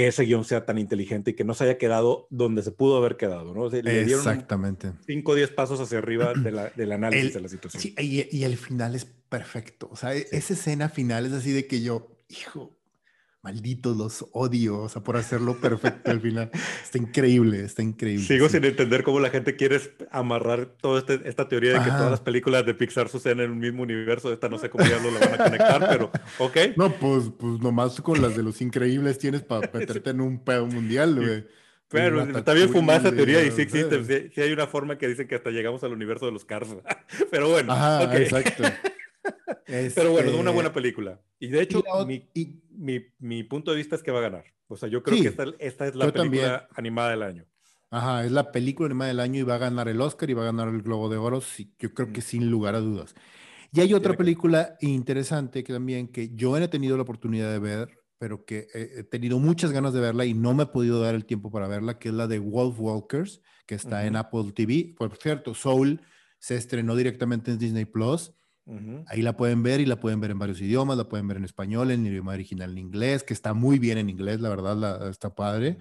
[0.00, 2.96] que ese guion sea tan inteligente y que no se haya quedado donde se pudo
[2.96, 3.66] haber quedado, ¿no?
[3.68, 4.92] Exactamente.
[5.06, 7.82] 5 o 10 pasos hacia arriba del análisis de la situación.
[7.82, 9.88] Sí, y, y, el final es perfecto.
[9.92, 12.79] O sea, esa escena final es así de que yo, hijo,
[13.42, 16.50] malditos los odio, o sea, por hacerlo perfecto al final.
[16.82, 18.26] Está increíble, está increíble.
[18.26, 22.10] Sigo sin entender cómo la gente quiere amarrar toda este, esta teoría de que todas
[22.10, 24.32] las películas de Pixar suceden en el mismo universo.
[24.32, 26.56] Esta no sé cómo ya lo van a conectar, pero ok.
[26.76, 30.66] No, pues, pues nomás con las de los increíbles tienes para meterte en un pedo
[30.66, 31.46] mundial, güey.
[31.88, 34.30] Pero está bien fumada esa teoría y sí existe.
[34.32, 36.68] Sí, hay una forma que dicen que hasta llegamos al universo de los Cars.
[37.32, 37.72] Pero bueno.
[37.72, 38.62] Ajá, exacto.
[39.66, 41.20] Pero bueno, una este, buena película.
[41.38, 44.44] Y de hecho, mi, mi, punto de vista es que va a ganar.
[44.68, 47.44] O sea, yo creo que esta, esta, es la película animada del año.
[47.90, 50.42] Ajá, es la película animada del año y va a ganar el Oscar y va
[50.42, 53.14] a ganar el Globo de Oro, sí, yo creo que sin lugar a dudas.
[53.72, 57.88] Y hay otra película interesante que también que yo he tenido la oportunidad de ver,
[58.18, 61.24] pero que he tenido muchas ganas de verla y no me he podido dar el
[61.24, 64.94] tiempo para verla, que es la de Wolf Walkers, que está en Apple TV.
[64.96, 66.00] Por cierto, Soul
[66.38, 68.32] se estrenó directamente en Disney Plus
[69.06, 71.44] Ahí la pueden ver y la pueden ver en varios idiomas, la pueden ver en
[71.44, 75.34] español, en idioma original en inglés, que está muy bien en inglés, la verdad, está
[75.34, 75.78] padre.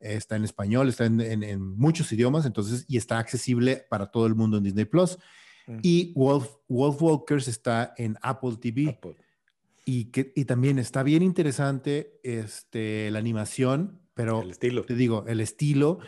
[0.00, 4.56] Está en español, está en, muchos idiomas, entonces, y está accesible para todo el mundo
[4.56, 5.18] en Disney Plus.
[5.80, 8.98] Y Wolf, Wolf Walkers está en Apple TV.
[9.84, 14.82] y, que, y también está bien interesante este, la animación, pero el estilo.
[14.84, 16.00] te digo, el estilo.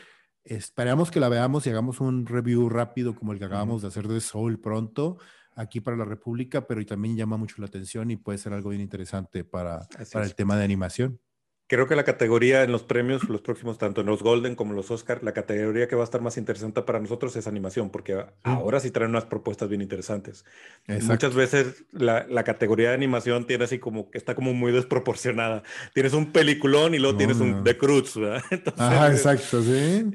[0.45, 4.09] Esperamos que la veamos y hagamos un review rápido como el que acabamos de hacer
[4.09, 5.19] de Soul pronto
[5.57, 8.83] aquí para la República, pero también llama mucho la atención y puede ser algo bien
[8.83, 11.21] interesante para, para el tema de animación.
[11.67, 14.77] Creo que la categoría en los premios, los próximos, tanto en los Golden como en
[14.77, 18.23] los Oscar, la categoría que va a estar más interesante para nosotros es animación, porque
[18.43, 20.45] ahora sí traen unas propuestas bien interesantes.
[20.87, 25.63] Muchas veces la, la, categoría de animación tiene así como que está como muy desproporcionada.
[25.95, 28.43] Tienes un peliculón y luego tienes un The Cruz, ¿verdad?
[28.77, 30.11] Ajá, exacto, sí.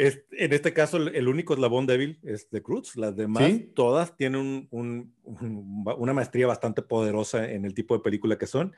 [0.00, 2.96] Es, en este caso, el, único eslabón débil es The Cruz.
[2.96, 8.46] Las demás, todas tienen un, una maestría bastante poderosa en el tipo de película que
[8.46, 8.74] son.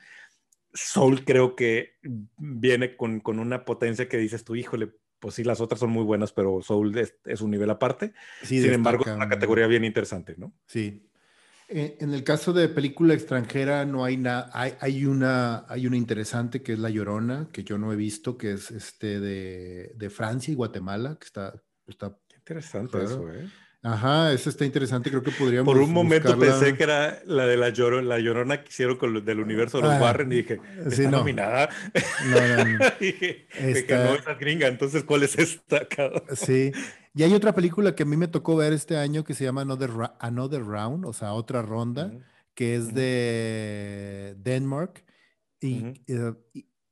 [0.73, 1.93] Soul creo que
[2.37, 6.03] viene con, con, una potencia que dices tú, híjole, pues sí, las otras son muy
[6.03, 8.11] buenas, pero Soul es, un nivel aparte.
[8.41, 10.53] Sin embargo, es una categoría bien interesante, ¿no?
[10.67, 11.07] Sí.
[11.75, 15.97] Eh, en el caso de película extranjera no hay nada, hay, hay, una, hay una
[15.97, 20.09] interesante que es La Llorona, que yo no he visto, que es este de, de
[20.11, 21.59] Francia y Guatemala, que está...
[21.87, 23.49] está interesante eso, ¿eh?
[23.85, 25.65] Ajá, eso está interesante, creo que podríamos.
[25.65, 29.13] Por un momento pensé que era la de la, llorona, la llorona que hicieron con
[29.13, 31.11] los del universo de los ah, Warren y dije, ¿está sí, no.
[31.17, 31.69] nominada?
[32.27, 35.85] No, no, dije, que no es gringa, entonces ¿cuál es esta?
[36.33, 36.71] sí,
[37.13, 39.63] y hay otra película que a mí me tocó ver este año que se llama
[39.63, 42.13] Another, Another Round, o sea, otra ronda,
[42.55, 45.03] que es de Denmark
[45.59, 46.33] y, eh,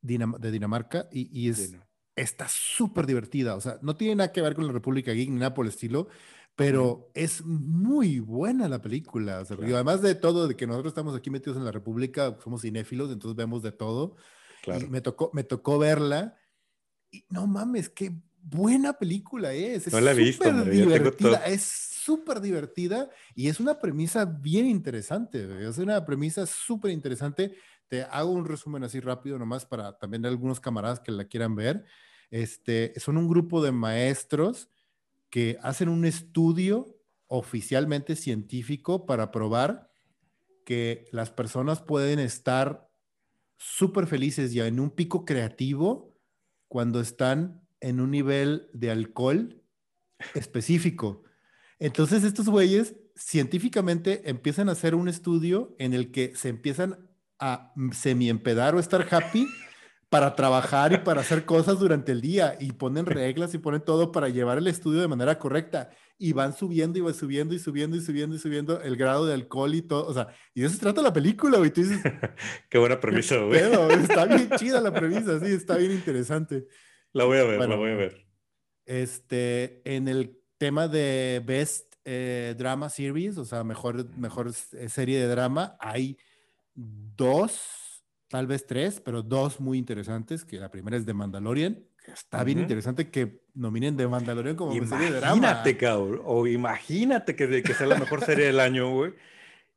[0.02, 1.74] de Dinamarca y, y es,
[2.16, 5.36] está súper divertida, o sea, no tiene nada que ver con la República Geek ni
[5.36, 6.08] nada por el estilo
[6.54, 9.40] pero es muy buena la película.
[9.40, 12.62] O sea, además de todo, de que nosotros estamos aquí metidos en la República, somos
[12.62, 14.16] cinéfilos, entonces vemos de todo.
[14.62, 14.86] Claro.
[14.86, 16.36] Y me tocó, me tocó verla
[17.10, 18.12] y no mames, qué
[18.42, 19.86] buena película es.
[19.86, 25.68] es no la he visto, divertida, es súper divertida y es una premisa bien interesante.
[25.68, 27.54] Es una premisa súper interesante.
[27.88, 31.84] Te hago un resumen así rápido nomás para también algunos camaradas que la quieran ver.
[32.30, 34.71] Este, son un grupo de maestros
[35.32, 36.94] que hacen un estudio
[37.26, 39.90] oficialmente científico para probar
[40.66, 42.90] que las personas pueden estar
[43.56, 46.14] súper felices y en un pico creativo
[46.68, 49.62] cuando están en un nivel de alcohol
[50.34, 51.24] específico.
[51.78, 57.72] Entonces estos güeyes científicamente empiezan a hacer un estudio en el que se empiezan a
[57.92, 59.46] semi-empedar o estar happy
[60.12, 64.12] para trabajar y para hacer cosas durante el día y ponen reglas y ponen todo
[64.12, 67.96] para llevar el estudio de manera correcta y van subiendo y van subiendo y subiendo
[67.96, 70.74] y subiendo y subiendo el grado de alcohol y todo, o sea, y de eso
[70.74, 72.02] se trata la película, güey, tú dices...
[72.68, 73.58] Qué buena premisa, güey.
[73.58, 76.66] Está bien chida la premisa, sí, está bien interesante.
[77.14, 78.26] La voy a ver, la voy a ver.
[78.84, 85.28] Este, en el tema de Best eh, Drama Series, o sea, mejor, mejor serie de
[85.28, 86.18] drama, hay
[86.74, 87.81] dos
[88.32, 92.42] tal vez tres, pero dos muy interesantes, que la primera es de Mandalorian, que está
[92.42, 95.36] bien interesante que nominen de Mandalorian como serie de drama.
[95.36, 99.12] Imagínate, cabrón, o imagínate que, que sea la mejor serie del año, güey.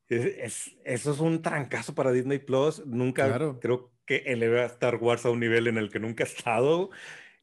[0.08, 2.86] Es, eso es un trancazo para Disney Plus.
[2.86, 6.28] Nunca creo que eleve a Star Wars a un nivel en el que nunca ha
[6.28, 6.92] estado.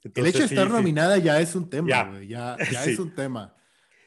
[0.03, 3.55] el hecho de estar nominada ya es un tema, ya, ya, ya es un tema.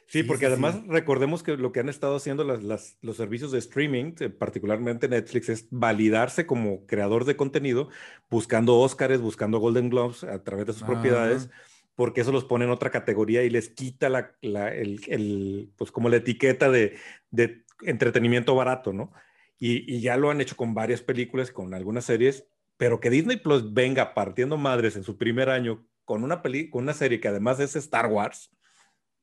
[0.08, 4.14] Sí, porque además recordemos que lo que han estado haciendo las, los servicios de streaming,
[4.20, 7.90] eh, particularmente Netflix, es validarse como creador de contenido,
[8.30, 11.50] buscando Oscars, buscando Golden Globes a través de sus propiedades,
[11.96, 16.18] porque eso los pone en otra categoría y les quita la, el, pues como la
[16.18, 16.98] etiqueta de,
[17.32, 19.12] de entretenimiento barato, ¿no?
[19.58, 22.46] Y, y, ya lo han hecho con varias películas, con algunas series,
[22.78, 26.84] pero que Disney Plus venga partiendo madres en su primer año con una, peli con
[26.84, 28.52] una serie que además es Star Wars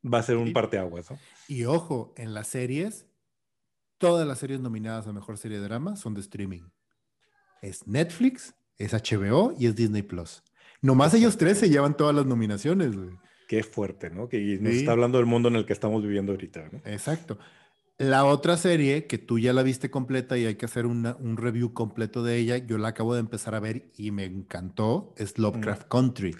[0.02, 1.10] va a ser un parteaguas.
[1.10, 1.18] ¿no?
[1.48, 3.06] Y ojo, en las series,
[3.98, 6.62] todas las series nominadas a Mejor Serie de Drama son de streaming.
[7.60, 10.42] Es Netflix, es HBO y es Disney Plus.
[10.80, 12.94] Nomás ellos tres se llevan todas las nominaciones.
[13.46, 14.28] Qué fuerte, ¿no?
[14.28, 16.68] Que nos está hablando del mundo en el que estamos viviendo ahorita.
[16.72, 16.80] ¿no?
[16.84, 17.38] Exacto.
[17.98, 21.72] La otra serie que tú ya la viste completa y hay que hacer un review
[21.72, 25.86] completo de ella, yo la acabo de empezar a ver y me encantó, es Lovecraft
[25.88, 26.34] Country.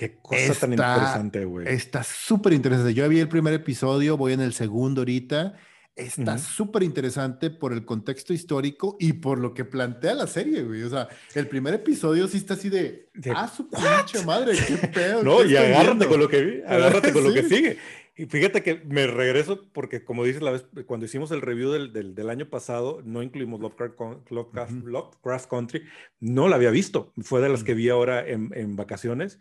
[0.00, 1.68] Qué cosa tan interesante, güey.
[1.68, 2.94] Está súper interesante.
[2.94, 5.56] Yo vi el primer episodio, voy en el segundo ahorita.
[5.94, 10.84] Está súper interesante por el contexto histórico y por lo que plantea la serie, güey.
[10.84, 15.22] O sea, el primer episodio sí está así de, ah, su pinche madre, qué pedo.
[15.22, 17.76] no, y agárrate con lo que agárrate con lo que sigue.
[18.16, 21.92] Y fíjate que me regreso porque, como dices la vez, cuando hicimos el review del,
[21.92, 25.82] del, del año pasado, no incluimos Lovecraft, Lovecraft, Country,
[26.20, 27.12] no la había visto.
[27.20, 29.38] Fue de las que vi ahora en, en vacaciones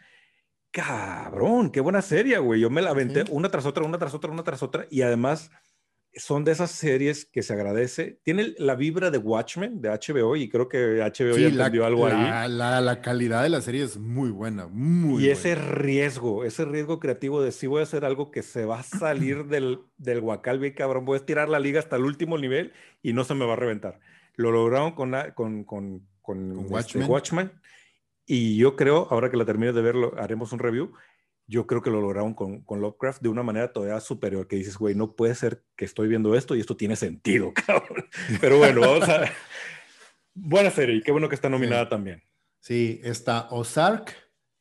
[0.71, 2.61] cabrón, qué buena serie, güey.
[2.61, 4.85] Yo me la aventé una tras otra, una tras otra, una tras otra.
[4.89, 5.51] Y además,
[6.13, 8.19] son de esas series que se agradece.
[8.23, 12.49] Tiene la vibra de Watchmen de HBO y creo que HBO ya entendió algo ahí.
[12.49, 17.41] La, calidad de la serie es muy buena, muy Y ese riesgo, ese riesgo creativo
[17.41, 20.73] de si voy a hacer algo que se va a salir del, del guacal bien
[20.73, 23.53] cabrón, voy a estirar la liga hasta el último nivel y no se me va
[23.53, 23.99] a reventar.
[24.35, 27.51] Lo lograron con, con, con, con, este, Watchmen.
[28.31, 30.93] Y yo creo, ahora que la termine de verlo, haremos un review
[31.49, 34.77] yo creo que lo lograron con, con, Lovecraft de una manera todavía superior, que dices,
[34.77, 38.05] güey, no puede ser que estoy viendo esto y esto tiene sentido, cabrón.
[38.39, 39.25] Pero bueno, vamos a...
[40.35, 42.21] Buena serie y qué bueno que está nominada también.
[42.59, 44.15] Sí, está Ozark,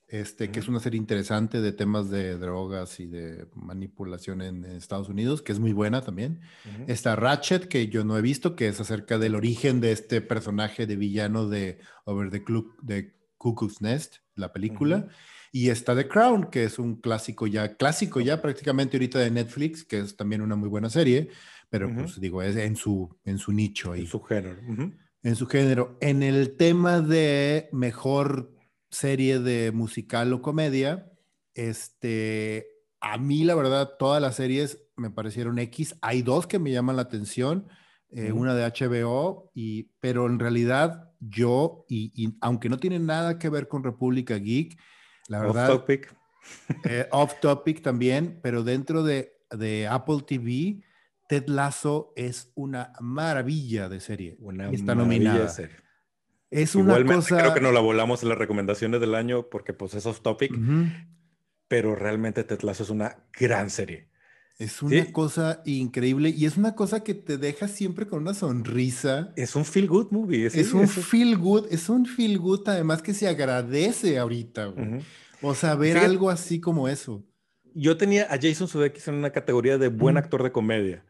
[0.07, 5.11] este, que es una serie interesante de temas de drogas y de manipulación en, Estados
[5.11, 6.40] Unidos, que es muy buena también.
[6.87, 10.87] Está Ratchet, que yo no he visto, que es acerca del origen de este personaje
[10.87, 15.09] de villano de Over the, Club, de Cuckoo's Nest, la película.
[15.51, 19.85] Y está The Crown, que es un clásico ya, clásico ya prácticamente ahorita de Netflix,
[19.85, 21.31] que es también una muy buena serie,
[21.70, 23.94] pero pues digo, es en su, en su nicho.
[23.94, 24.61] En su género.
[25.22, 25.96] En su género.
[26.01, 28.55] En el tema de mejor
[28.90, 31.12] serie de musical o comedia,
[31.55, 32.66] este,
[33.01, 35.96] a mí la verdad, todas las series me parecieron X.
[36.01, 37.68] Hay dos que me llaman la atención.
[38.11, 43.38] Eh, una de HBO, y, pero en realidad yo, y, y, aunque no tiene nada
[43.38, 44.79] que ver con República Geek,
[45.29, 45.71] la verdad.
[45.71, 46.14] Off topic.
[46.85, 50.83] Eh, off topic también, pero dentro de, de, Apple TV,
[51.29, 54.37] Ted Lasso es una maravilla de serie.
[54.38, 55.47] Una está nominada.
[55.49, 55.77] Serie.
[56.51, 57.37] Es una cosa.
[57.37, 60.51] Creo que no la volamos en las recomendaciones del año porque pues es off topic,
[61.66, 64.09] pero realmente Ted Lasso es una gran serie.
[64.59, 69.33] Es una cosa increíble y es una cosa que te deja siempre con una sonrisa.
[69.37, 70.47] Es un feel good movie.
[70.47, 74.75] Es, un feel good, es un feel good además que se agradece ahorita.
[75.42, 77.25] O sea, ver algo así como eso.
[77.73, 81.05] Yo tenía a Jason Sudeikis en una categoría de buen actor de comedia.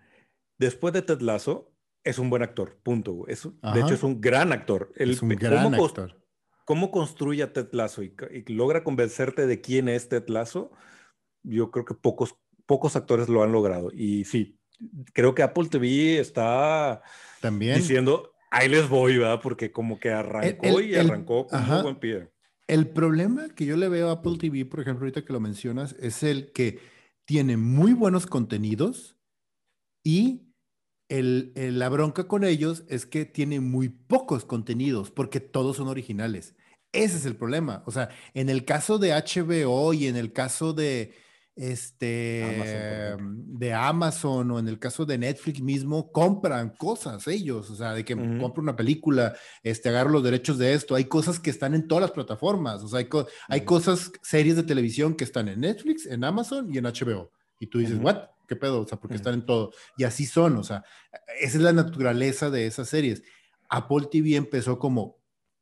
[0.59, 1.73] Después de Ted Lasso,
[2.05, 3.25] es un buen actor, punto.
[3.27, 4.93] de hecho, es un gran actor.
[4.95, 6.21] es un gran actor.
[6.67, 10.71] ¿Cómo construye a Ted Lasso y, y logra convencerte de quién es Ted Lasso?
[11.43, 12.37] Yo creo que pocos
[12.69, 13.91] pocos actores lo han logrado.
[13.93, 14.61] Y sí,
[15.15, 17.03] creo que Apple TV está
[17.41, 19.41] también diciendo, ahí les voy, ¿verdad?
[19.43, 22.29] Porque como que arrancó y arrancó con un buen pie.
[22.69, 25.97] El problema que yo le veo a Apple TV, por ejemplo, ahorita que lo mencionas,
[25.99, 26.79] es el que
[27.25, 29.17] tiene muy buenos contenidos
[30.05, 30.53] y
[31.09, 36.55] el, la bronca con ellos es que tiene muy pocos contenidos porque todos son originales.
[36.93, 37.83] Ese es el problema.
[37.87, 41.15] O sea, en el caso de HBO y en el caso de,
[41.59, 47.95] este, de Amazon o en el caso de Netflix mismo, compran cosas ellos, o sea,
[47.95, 51.75] de que compro una película, este, agarro los derechos de esto, hay cosas que están
[51.75, 53.09] en todas las plataformas, o sea, hay,
[53.49, 57.33] hay cosas, series de televisión que están en Netflix, en Amazon y en HBO.
[57.59, 58.29] Y tú dices, ¿what?
[58.47, 58.83] ¿Qué pedo?
[58.83, 59.73] O sea, porque están en todo.
[59.97, 60.85] Y así son, o sea,
[61.41, 63.25] esa es la naturaleza de esas series.
[63.69, 65.17] Apple TV empezó como,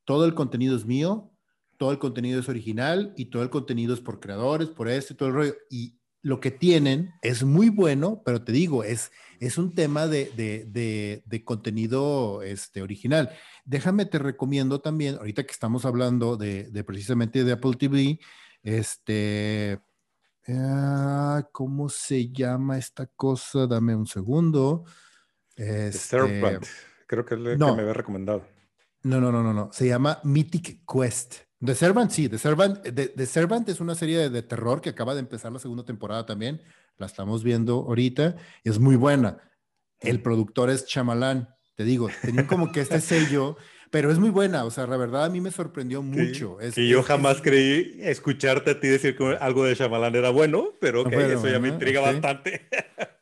[0.05, 1.33] todo el contenido es mío,
[1.77, 5.17] todo el contenido es original y todo el contenido es por creadores, por esto y
[5.17, 5.55] todo el rollo.
[5.71, 10.33] Y lo que tienen es muy bueno, pero te digo, es, es un tema de,
[10.35, 13.31] de, de, contenido este, original.
[13.65, 18.19] Déjame, te recomiendo también, ahorita que estamos hablando de, precisamente de Apple TV,
[18.65, 19.79] este,
[20.49, 23.69] ah, ¿cómo se llama esta cosa?
[23.69, 24.85] Dame un segundo.
[25.55, 26.17] Este,
[27.07, 28.43] creo que es lo que me había recomendado.
[29.05, 29.71] No, no, no, no, no.
[29.73, 31.46] Se llama Mythic Quest.
[31.65, 35.21] The Servant, sí, The Servant, The, Servant es una serie de, terror que acaba de
[35.21, 36.63] empezar la segunda temporada también.
[36.99, 38.37] La estamos viendo ahorita.
[38.63, 39.39] Es muy buena.
[40.01, 41.49] El productor es Chamalán.
[41.75, 43.57] Te digo, tenía como que este sello,
[43.91, 44.65] pero es muy buena.
[44.65, 46.59] O sea, la verdad a mí me sorprendió mucho.
[46.77, 51.05] y yo jamás creí escucharte a ti decir que algo de Chamalán era bueno, pero
[51.05, 52.69] que eso ya me intriga bastante.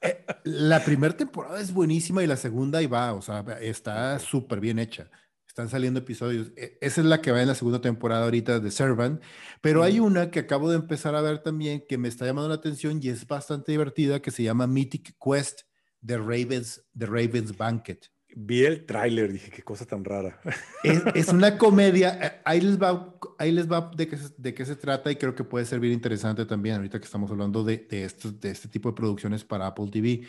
[0.01, 3.13] Eh, la primera temporada es buenísima y la segunda ahí va.
[3.13, 5.09] O sea, está súper bien hecha.
[5.55, 6.51] Están saliendo episodios.
[6.57, 9.23] E, esa es la que va en la segunda temporada ahorita de Servant.
[9.61, 12.57] Pero hay una que acabo de empezar a ver también que me está llamando la
[12.57, 15.61] atención y es bastante divertida que se llama Mythic Quest
[16.05, 18.05] The Ravens, The Ravens Banquet.
[18.35, 20.41] Vi el tráiler, dije, qué cosa tan rara.
[21.15, 24.75] Es, una comedia, eh, ahí les va, ahí les va de, qué, de qué se
[24.75, 28.51] trata y creo que puede servir interesante también ahorita que estamos hablando de, de, de
[28.51, 30.27] este tipo de producciones para Apple TV.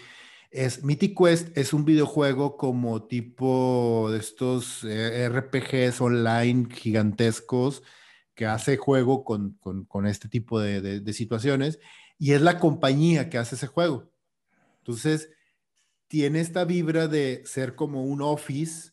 [0.56, 7.84] Es, Mythic Quest es un videojuego como tipo de estos eh, RPGs online gigantescos
[8.34, 11.80] que hace juego con, con, este tipo de, de, situaciones
[12.18, 14.14] y es la compañía que hace ese juego.
[14.78, 15.30] Entonces,
[16.08, 18.92] tiene esta vibra de ser como un office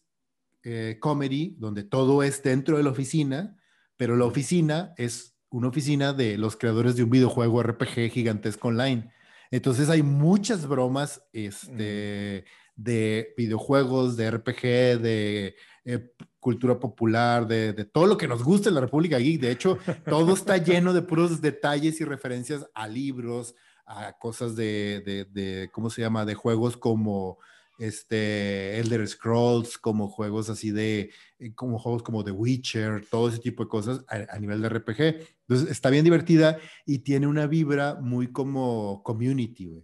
[0.65, 3.57] eh, comedy donde todo es dentro de la oficina,
[3.97, 9.13] pero la oficina es una oficina de los creadores de un videojuego RPG gigantesco online.
[9.53, 14.63] Entonces hay muchas bromas este, de videojuegos, de RPG,
[14.99, 19.43] de eh, cultura popular, de, todo lo que nos gusta en la República Geek.
[19.43, 25.29] De hecho, todo está lleno de puros detalles y referencias a libros, a cosas de,
[25.31, 26.25] de ¿cómo se llama?
[26.25, 27.39] De juegos como
[27.83, 33.39] este, Elder Scrolls, como juegos así de, eh, como juegos como The Witcher, todo ese
[33.39, 35.01] tipo de cosas a, nivel de RPG.
[35.49, 39.83] Entonces, está bien divertida y tiene una vibra muy como community, güey.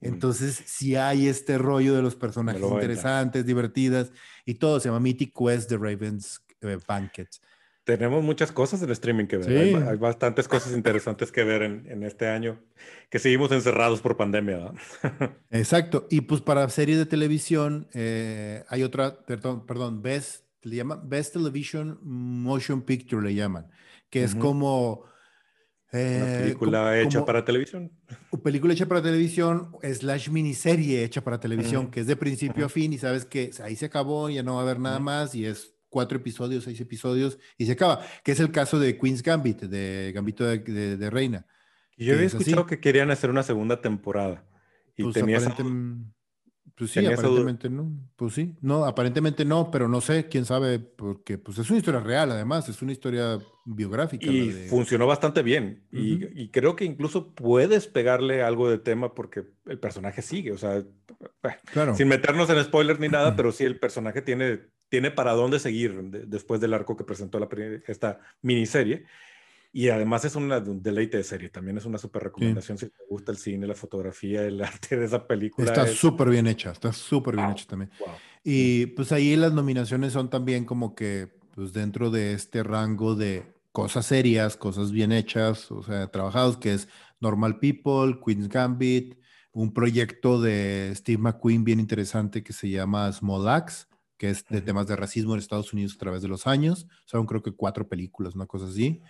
[0.00, 0.06] Mm.
[0.06, 4.12] Entonces, si hay este rollo de los personajes interesantes, divertidas
[4.46, 4.80] y todo.
[4.80, 7.28] Se llama Mythic Quest de Ravens eh, Banquet.
[7.86, 9.76] Tenemos muchas cosas en streaming que ver.
[9.86, 12.58] Hay, bastantes cosas interesantes que ver en, este año,
[13.10, 14.72] que seguimos encerrados por pandemia.
[15.52, 16.08] Exacto.
[16.10, 21.34] Y pues para series de televisión, eh, hay otra, perdón, perdón, Best, le llaman Best
[21.34, 23.70] Television Motion Picture, le llaman,
[24.10, 25.04] que es como...
[25.92, 27.92] Una eh, película hecha para televisión.
[28.42, 32.92] Película hecha para televisión, slash miniserie hecha para televisión, que es de principio a fin
[32.92, 35.75] y sabes que ahí se acabó, ya no va a haber nada más y es
[35.96, 40.12] cuatro episodios, seis episodios y se acaba, que es el caso de Queen's Gambit, de
[40.14, 41.46] Gambito de, Reina.
[41.96, 44.44] Yo había escuchado que querían hacer una segunda temporada.
[44.94, 45.40] Y pues, tenía
[46.76, 47.90] pues sí, aparentemente no.
[48.14, 52.00] Pues sí, no, aparentemente no, pero no sé, quién sabe, porque pues es una historia
[52.00, 54.26] real, además, es una historia biográfica.
[54.26, 55.86] Y funcionó bastante bien.
[55.90, 60.84] y, creo que incluso puedes pegarle algo de tema porque el personaje sigue, o sea,
[61.72, 61.94] claro.
[61.94, 66.00] sin meternos en spoilers ni nada, pero sí el personaje tiene tiene para dónde seguir
[66.26, 67.48] después del arco que presentó la,
[67.86, 69.04] esta miniserie.
[69.72, 73.04] Y además es una, un deleite de serie, también es una súper recomendación si te
[73.10, 75.68] gusta el cine, la fotografía, el arte de esa película.
[75.68, 77.90] Está súper bien hecha, está súper bien hecha también.
[78.42, 83.54] Y pues ahí las nominaciones son también como que pues dentro de este rango de
[83.72, 86.88] cosas serias, cosas bien hechas, o sea, trabajados, que es
[87.20, 89.18] Normal People, Queen's Gambit,
[89.52, 93.86] un proyecto de Steve McQueen bien interesante que se llama Small Axe,
[94.16, 96.86] que es de temas de racismo en Estados Unidos a través de los años.
[97.04, 99.00] Son creo que cuatro películas, una cosa así.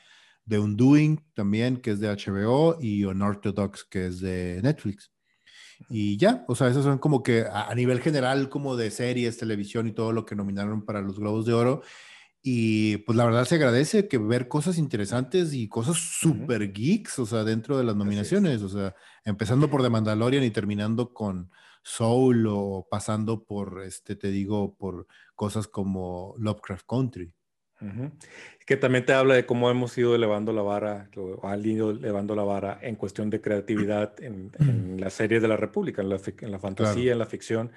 [0.49, 5.11] The Undoing también, que es de HBO, y Unorthodox, que es de Netflix.
[5.89, 9.87] Y ya, o sea, esos son como que a, nivel general, como de series, televisión
[9.87, 11.83] y todo lo que nominaron para los Globos de Oro.
[12.43, 17.27] Y pues la verdad se agradece que ver cosas interesantes y cosas super geeks, o
[17.27, 18.95] sea, dentro de las nominaciones, o sea,
[19.25, 21.51] empezando por The Mandalorian y terminando con
[21.87, 25.07] soul o pasando por, este, te digo, por
[25.37, 27.33] cosas como Lovecraft Country.
[28.67, 32.35] Que también te habla de cómo hemos ido elevando la vara, o han ido elevando
[32.35, 34.51] la vara en cuestión de creatividad en,
[34.99, 37.71] las series de la República, en la, en la fantasía, en la ficción.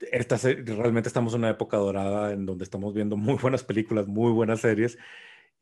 [0.00, 4.32] Esta, realmente estamos en una época dorada en donde estamos viendo muy buenas películas, muy
[4.32, 4.98] buenas series,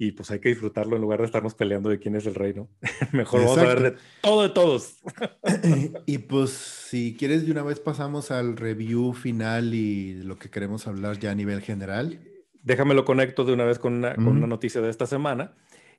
[0.01, 2.68] y pues hay que disfrutarlo en lugar de estarnos peleando de quién es el reino.
[3.12, 5.03] Mejor vamos a ver de todo de todos.
[6.07, 10.86] y pues si quieres de una vez pasamos al review final y lo que queremos
[10.86, 12.20] hablar ya a nivel general.
[12.62, 15.55] Déjame lo conecto de una vez con una, con una noticia de esta semana,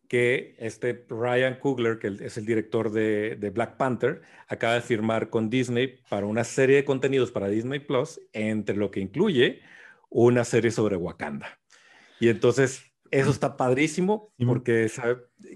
[0.08, 5.30] que este Ryan Coogler, que es el director de, de, Black Panther, acaba de firmar
[5.30, 9.62] con Disney para una serie de contenidos para Disney Plus, entre lo que incluye
[10.10, 11.60] una serie sobre Wakanda.
[12.20, 14.92] Y entonces eso está padrísimo porque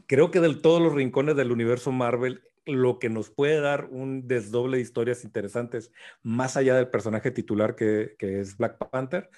[0.07, 4.27] creo que de todos los rincones del universo Marvel, lo que nos puede dar un
[4.27, 5.91] desdoble de historias interesantes,
[6.21, 9.29] más allá del personaje titular que, es Black Panther,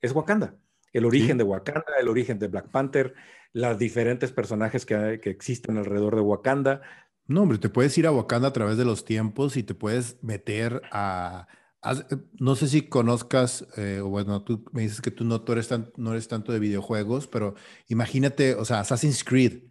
[0.00, 0.56] es Wakanda.
[0.92, 3.14] El origen de Wakanda, el origen de Black Panther,
[3.52, 6.82] las diferentes personajes que, que existen alrededor de Wakanda.
[7.26, 10.22] No, hombre, te puedes ir a Wakanda a través de los tiempos y te puedes
[10.22, 11.48] meter a,
[12.38, 16.12] no sé si conozcas, eh, o bueno, tú me dices que tú no, eres no
[16.12, 17.54] eres tanto de videojuegos, pero
[17.88, 19.62] imagínate, o sea, Assassin's Creed,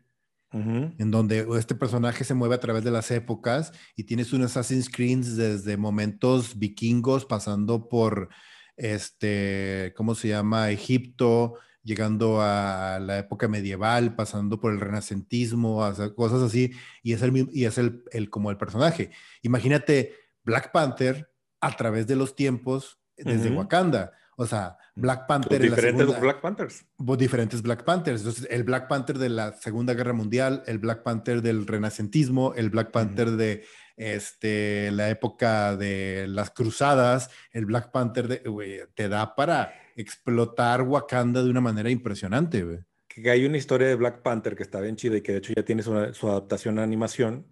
[0.51, 4.89] en donde este personaje se mueve a través de las épocas y tienes un Assassin's
[4.89, 8.29] Creed desde momentos vikingos, pasando por,
[8.77, 10.71] este, ¿cómo se llama?
[10.71, 15.81] Egipto, llegando a la época medieval, pasando por el renacentismo,
[16.15, 16.71] cosas así,
[17.03, 19.11] y es el, y es el, el como el personaje.
[19.41, 24.11] Imagínate Black Panther a través de los tiempos desde Wakanda.
[24.37, 25.61] O sea, Black Panther.
[25.61, 26.85] diferentes Black Panthers.
[26.97, 28.21] Diferentes Black Panthers.
[28.21, 32.69] Entonces, el Black Panther de la Segunda Guerra Mundial, el Black Panther del Renacentismo, el
[32.69, 33.63] Black Panther de
[33.95, 41.41] este, la época de las cruzadas, el Black Panther de, te da para explotar Wakanda
[41.41, 42.83] de una manera impresionante.
[43.07, 45.53] Que hay una historia de Black Panther que está bien chida y que de hecho
[45.55, 47.45] ya tiene su, su adaptación a animación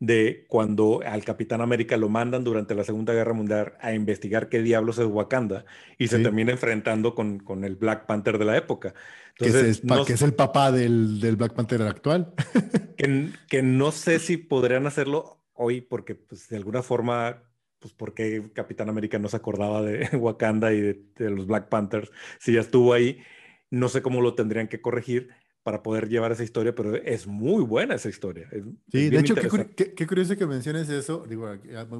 [0.00, 4.62] de cuando al Capitán América lo mandan durante la Segunda Guerra Mundial a investigar qué
[4.62, 5.66] diablos es Wakanda
[5.98, 8.94] y se termina enfrentando con, con, el Black Panther de la época.
[9.38, 12.32] Entonces, que, es, el papá del, del Black Panther actual.
[12.96, 17.42] que, que, no sé si podrían hacerlo hoy porque pues de alguna forma
[17.78, 22.54] pues porque Capitán América no se acordaba de Wakanda y de, los Black Panthers si
[22.54, 23.18] ya estuvo ahí.
[23.70, 25.28] No sé cómo lo tendrían que corregir
[25.62, 28.48] para poder llevar esa historia, pero es muy buena esa historia.
[28.90, 31.24] sí, de hecho, qué, curioso que menciones eso.
[31.28, 31.48] Digo,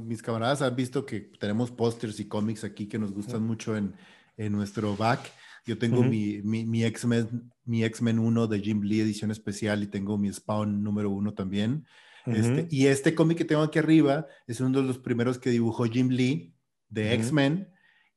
[0.03, 3.95] mis camaradas han visto que tenemos pósters y cómics aquí que nos gustan mucho en,
[4.37, 5.21] en nuestro back.
[5.67, 9.87] Yo tengo mi, mi, mi X-Men mi X-Men 1 de Jim Lee, edición especial, y
[9.87, 11.87] tengo mi Spawn número 1 también.
[12.27, 15.85] este, y este cómic que tengo aquí arriba es uno de los primeros que dibujó
[15.85, 16.53] Jim Lee
[16.89, 17.69] de X-Men.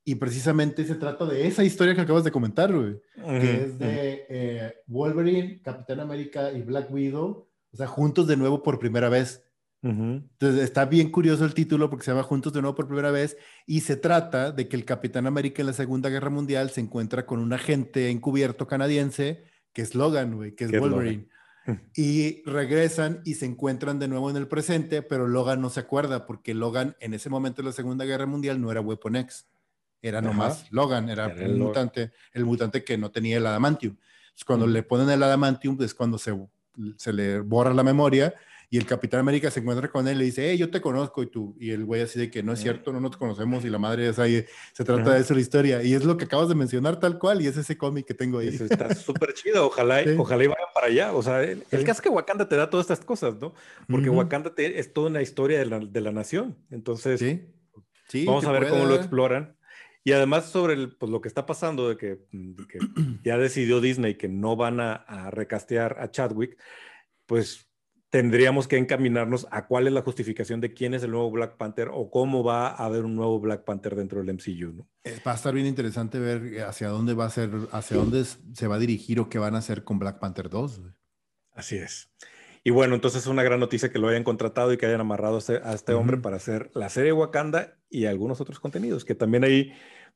[0.06, 4.26] Y precisamente se trata de esa historia que acabas de comentar, güey, que es de
[4.30, 9.44] eh, Wolverine, Capitán América y Black Widow, o sea, juntos de nuevo por primera vez.
[9.82, 13.36] Entonces está bien curioso el título porque se llama Juntos de nuevo por primera vez
[13.66, 17.26] y se trata de que el Capitán América en la Segunda Guerra Mundial se encuentra
[17.26, 19.44] con un agente encubierto canadiense
[19.74, 21.28] que es Logan, güey, que es Wolverine.
[21.96, 26.26] Y regresan y se encuentran de nuevo en el presente, pero Logan no se acuerda
[26.26, 29.48] porque Logan en ese momento de la Segunda Guerra Mundial no era Weapon X,
[30.04, 33.96] era nomás Logan, era, el mutante, el mutante que no tenía el adamantium.
[34.46, 36.38] cuando le ponen el adamantium es cuando se,
[36.98, 38.36] se le borra la memoria
[38.70, 41.22] y el Capitán América se encuentra con él y le dice, hey, yo te conozco
[41.22, 43.70] y tú, y el güey así de que no es cierto, no nos conocemos y
[43.70, 44.44] la madre es ahí,
[44.74, 45.84] se trata de eso la historia.
[45.84, 48.40] Y es lo que acabas de mencionar tal cual y es ese cómic que tengo
[48.40, 48.48] ahí.
[48.48, 51.14] está súper chido, ojalá, ojalá y vayan para allá.
[51.14, 53.54] O sea, el, caso es que Wakanda te da todas estas cosas, ¿no?
[53.88, 56.58] Porque Wakanda es toda una historia de la, de la nación.
[56.72, 57.46] Entonces, sí.
[58.08, 59.56] Sí, vamos a ver cómo lo exploran.
[60.04, 62.20] Y además sobre el, pues, lo que está pasando de que,
[62.68, 62.80] que
[63.24, 66.58] ya decidió Disney que no van a, a recastear a Chadwick,
[67.26, 67.70] pues
[68.14, 71.90] tendríamos que encaminarnos a cuál es la justificación de quién es el nuevo Black Panther
[71.92, 74.72] o cómo va a haber un nuevo Black Panther dentro del MCU.
[74.72, 74.88] ¿no?
[75.04, 78.68] Eh, va a estar bien interesante ver hacia dónde va a ser, hacia dónde se
[78.68, 80.82] va a dirigir o qué van a hacer con Black Panther 2.
[81.54, 82.12] Así es.
[82.64, 85.38] Y bueno, entonces es una gran noticia que lo hayan contratado y que hayan amarrado
[85.38, 89.44] a este, este hombre para hacer la serie Wakanda y algunos otros contenidos, que también
[89.44, 89.74] ahí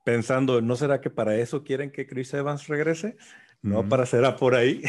[0.08, 3.18] pensando, ¿no será que para eso quieren que Chris Evans regrese?
[3.62, 4.82] No, para será por ahí.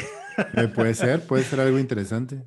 [0.54, 2.44] Eh, puede ser, puede ser algo interesante.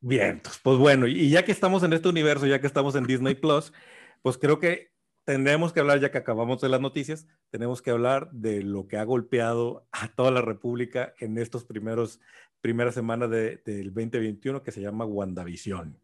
[0.00, 3.36] Bien, pues bueno, y ya que estamos en este universo, ya que estamos en Disney
[3.36, 3.72] Plus,
[4.20, 4.90] pues creo que
[5.24, 8.96] tendremos que hablar, ya que acabamos de las noticias, tenemos que hablar de lo que
[8.96, 12.18] ha golpeado a toda la República en estos primeros,
[12.60, 15.96] primeras semanas del 2021, que se llama WandaVision.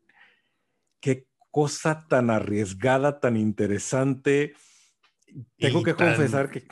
[1.00, 4.54] Qué cosa tan arriesgada, tan interesante.
[5.58, 6.64] Tengo que confesar que...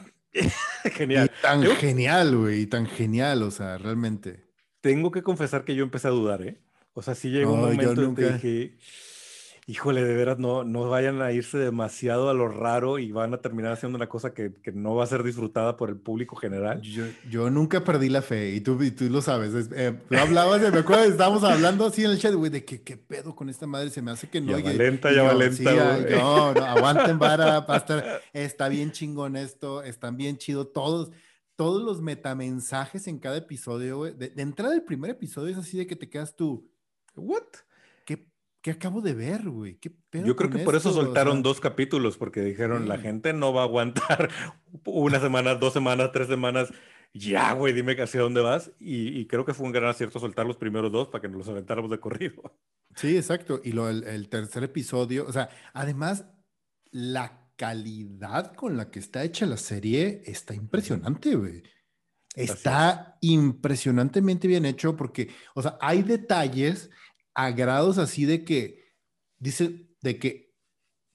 [0.95, 1.31] genial.
[1.43, 4.45] tan genial, güey, tan genial, o sea, realmente.
[4.81, 6.59] Tengo que confesar que yo empecé a dudar, ¿eh?
[6.95, 8.79] O sea, sí llegó un momento en que dije,
[9.73, 13.39] híjole, de veras, no, no vayan a irse demasiado a lo raro y van a
[13.39, 16.83] terminar haciendo una cosa que, que no va a ser disfrutada por el público general.
[16.83, 19.71] Yo, yo nunca perdí la fe y tú, y tú lo sabes.
[19.75, 22.99] Eh, tú hablabas, me acuerdo, estábamos hablando así en el chat, güey, de que qué
[22.99, 24.59] pedo con esta madre, se me hace que no.
[24.59, 25.73] Ya lenta, ya va lenta.
[26.11, 28.05] no, no, aguanten vara, pastor.
[28.35, 31.13] Está bien chingón esto, están bien chido todos
[31.57, 34.13] todos los metamensajes en cada episodio, güey.
[34.15, 36.69] De, de, entrada del primer episodio es así de que te quedas tú,
[37.15, 37.45] ¿What?
[38.63, 39.79] ¿Qué, qué acabo de ver, güey?
[40.13, 43.65] Yo creo que por eso soltaron dos capítulos, porque dijeron, la gente no va a
[43.65, 44.31] aguantar
[44.87, 46.73] una semana, dos semanas, tres semanas.
[47.15, 48.71] Ya, güey, dime hacia dónde vas.
[48.79, 51.49] Y, creo que fue un gran acierto soltar los primeros dos para que nos los
[51.49, 52.43] aventáramos de corrido.
[52.95, 53.59] Sí, exacto.
[53.65, 56.27] Y lo, el, tercer episodio, o sea, además,
[56.91, 61.63] la calidad con la que está hecha la serie está impresionante, güey.
[62.37, 66.91] Está impresionantemente bien hecho porque, o sea, hay detalles
[67.35, 68.85] a grados así de que,
[69.39, 70.53] dice, de que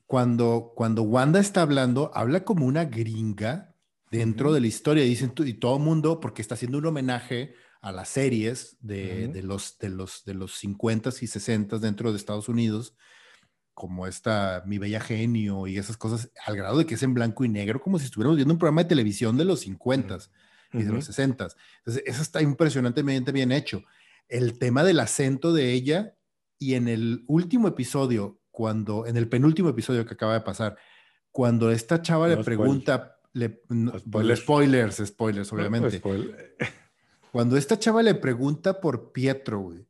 [0.06, 3.76] cuando, cuando Wanda está hablando, habla como una gringa
[4.10, 5.04] dentro de la historia.
[5.04, 9.44] Dicen, y todo el mundo, porque está haciendo un homenaje a las series de, de,
[9.44, 12.96] los, de, los, de los 50s y 60s dentro de Estados Unidos,
[13.74, 17.46] como esta Mi Bella Genio y esas cosas, al grado de que es en blanco
[17.46, 20.30] y negro, como si estuviéramos viendo un programa de televisión de los 50s
[20.74, 21.48] y de los 60
[21.80, 23.84] Entonces, eso está impresionantemente bien hecho.
[24.30, 26.18] El tema del acento de ella
[26.60, 30.78] y en el último episodio, cuando, en el penúltimo episodio que acaba de pasar,
[31.32, 33.62] cuando esta chava le pregunta, le,
[34.36, 35.06] spoilers.
[35.06, 36.02] spoilers, obviamente.
[37.32, 39.88] cuando esta chava le pregunta por Pietro, güey,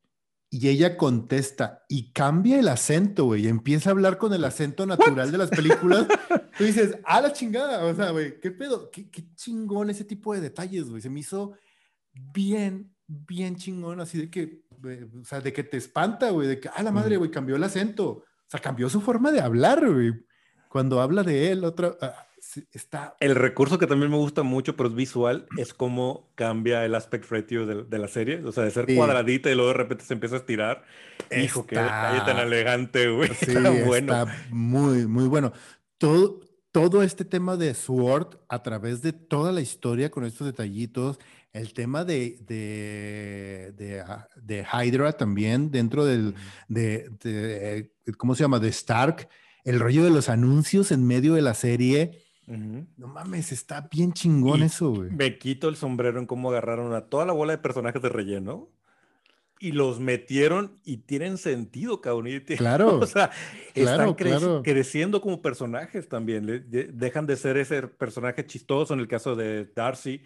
[0.49, 4.85] y ella contesta y cambia el acento, güey, y empieza a hablar con el acento
[4.85, 6.07] natural de las películas.
[6.57, 10.33] Tú dices, a la chingada, o sea, güey, qué pedo, qué, qué chingón ese tipo
[10.33, 11.01] de detalles, güey.
[11.01, 11.53] Se me hizo
[12.13, 14.61] bien, bien chingón, así de que,
[15.19, 17.63] o sea, de que te espanta, güey, de que, ah, la madre, güey, cambió el
[17.63, 18.07] acento.
[18.09, 20.13] O sea, cambió su forma de hablar, güey.
[20.69, 22.27] Cuando habla de él, otra, ah,
[22.71, 23.15] está...
[23.19, 27.29] El recurso que también me gusta mucho, pero es visual, es cómo cambia el aspect
[27.29, 28.43] ratio de, la serie.
[28.43, 30.83] O sea, de ser cuadradita y luego de repente se empieza a estirar.
[31.31, 33.29] Hijo, qué detalle tan elegante, güey.
[33.33, 34.13] Sí, está bueno.
[34.13, 35.51] Está muy, muy bueno.
[35.97, 36.41] Todo,
[36.71, 41.19] todo este tema de Sword a través de toda la historia con estos detallitos,
[41.57, 46.35] el tema de, de, de, ah, de Hydra también dentro del,
[46.67, 48.59] de, de, ¿cómo se llama?
[48.59, 49.27] De Stark,
[49.63, 52.23] el rollo de los anuncios en medio de la serie.
[52.47, 55.11] No mames, está bien chingón eso, güey.
[55.11, 58.69] Me quito el sombrero en cómo agarraron a toda la bola de personajes de relleno
[59.59, 62.27] y los metieron y tienen sentido, cabrón.
[62.57, 62.99] Claro.
[62.99, 63.31] o sea,
[63.73, 66.65] están creciendo como personajes también.
[66.69, 70.21] dejan de ser ese personaje chistoso en el caso de Darcy,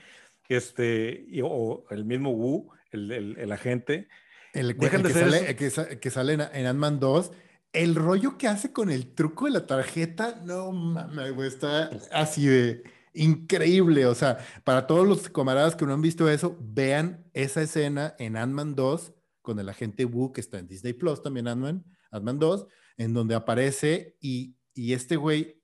[0.49, 4.07] este, o el mismo Wu, el, el, agente.
[4.53, 7.31] El, dejan de que, ser sale, que, que, sale en, Ant-Man 2
[7.73, 12.83] el rollo que hace con el truco de la tarjeta, no mames, está así de
[13.13, 14.05] increíble.
[14.05, 18.35] O sea, para todos los camaradas que no han visto eso, vean esa escena en
[18.35, 22.67] Ant-Man 2 con el agente Wu, que está en Disney Plus también, Ant-Man, Ant-Man 2,
[22.97, 25.61] en donde aparece y, y este güey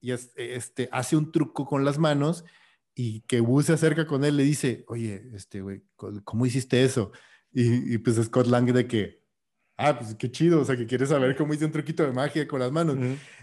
[0.00, 2.44] y este, hace un truco con las manos
[3.00, 5.84] y que Wu se acerca con él, le dice, oye, este güey,
[6.24, 7.12] ¿cómo hiciste eso?
[7.52, 9.22] Y, y pues Scott Lang de que,
[9.76, 12.48] ah, pues qué chido, o sea, que quieres saber cómo hice un truquito de magia
[12.48, 12.96] con las manos.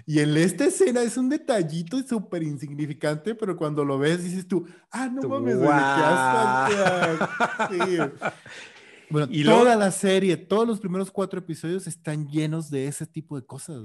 [0.05, 4.67] Y en esta escena es un detallito súper insignificante, pero cuando lo ves dices tú,
[4.91, 5.69] ah, no mames, wow.
[7.69, 7.97] qué sí.
[9.09, 13.39] Bueno, y toda la serie, todos los primeros cuatro episodios están llenos de ese tipo
[13.39, 13.81] de cosas.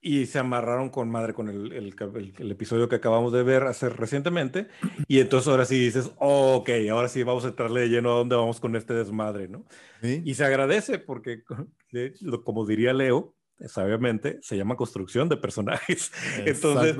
[0.00, 1.94] Y se amarraron con madre con el, el,
[2.38, 4.68] el, episodio que acabamos de ver hace recientemente.
[5.08, 8.36] Y entonces ahora sí dices, ok, ahora sí vamos a entrarle de lleno a dónde
[8.36, 9.64] vamos con este desmadre, ¿no?
[10.02, 11.42] Y se agradece porque,
[12.44, 13.34] como diría Leo,
[13.66, 16.12] sabiamente, se llama construcción de personajes.
[16.44, 16.96] Entonces,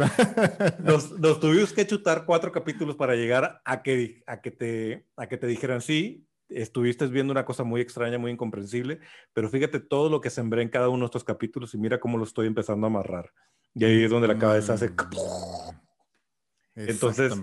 [0.80, 5.28] nos, nos, tuvimos que chutar cuatro capítulos para llegar a que, a que, te, a
[5.28, 9.00] que te dijeran, sí, estuviste viendo una cosa muy extraña, muy incomprensible,
[9.32, 12.18] pero fíjate todo lo que sembré en cada uno de estos capítulos y mira cómo
[12.18, 13.32] lo estoy empezando a amarrar.
[13.74, 14.90] Y ahí es donde la cabeza hace...
[14.90, 14.94] Mm.
[16.74, 17.34] Entonces,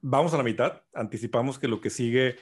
[0.00, 0.82] vamos a la mitad.
[0.94, 2.36] Anticipamos que lo que sigue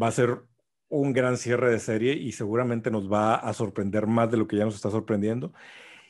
[0.00, 0.42] va a ser
[0.88, 4.56] un gran cierre de serie y seguramente nos va a sorprender más de lo que
[4.56, 5.52] ya nos está sorprendiendo.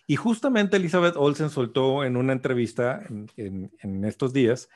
[0.06, 3.02] Y justamente Elizabeth Olsen soltó en una entrevista
[3.36, 4.68] en, en estos días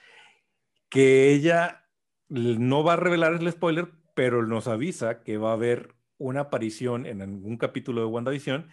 [0.89, 1.85] que ella
[2.29, 7.07] no va a revelar el spoiler, pero nos avisa que va a haber una aparición
[7.07, 8.69] en algún capítulo de WandaVision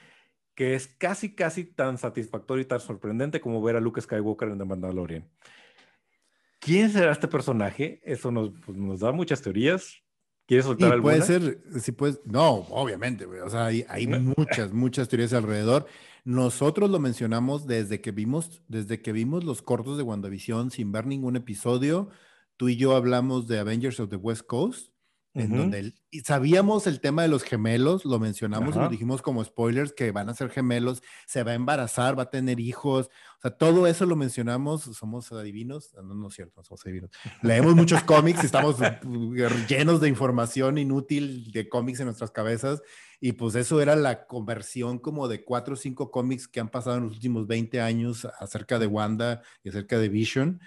[0.56, 4.58] que es casi, casi tan satisfactorio y tan sorprendente como ver a Luke Skywalker en
[4.58, 5.30] The Mandalorian.
[6.60, 8.02] ¿Quién será este personaje?
[8.04, 9.96] Eso nos, pues, nos da muchas teorías.
[10.46, 11.16] ¿Quieres soltar alguna?
[11.16, 15.88] Puede ser, sí, pues, no, obviamente, o sea, hay, hay muchas, muchas teorías alrededor.
[16.24, 21.08] Nosotros lo mencionamos desde que vimos, desde que vimos los cortos de WandaVision sin ver
[21.08, 22.10] ningún episodio.
[22.58, 24.91] Tú y yo hablamos de Avengers of the West Coast
[25.34, 25.94] en donde
[26.26, 30.34] sabíamos el tema de los gemelos, lo mencionamos, lo dijimos como spoilers que van a
[30.34, 34.18] ser gemelos, se va a embarazar, va a tener hijos, o sea, todo eso lo
[34.18, 37.12] mencionamos, somos adivinos, no, no es cierto, no somos adivinos.
[37.42, 38.76] Leemos muchos cómics, estamos
[39.70, 42.82] llenos de información inútil de cómics en nuestras cabezas
[43.22, 46.98] y pues eso era la conversión como de cuatro o cinco cómics que han pasado
[46.98, 50.60] en los últimos 20 años acerca de Wanda y acerca de Vision.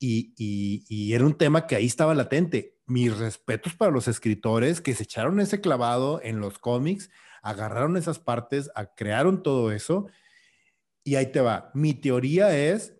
[0.00, 4.80] Y, y, y era un tema que ahí estaba latente mis respetos para los escritores
[4.80, 7.08] que se echaron ese clavado en los cómics,
[7.40, 10.08] agarraron esas partes, crearon todo eso.
[11.04, 11.70] Y ahí te va.
[11.72, 12.94] Mi teoría es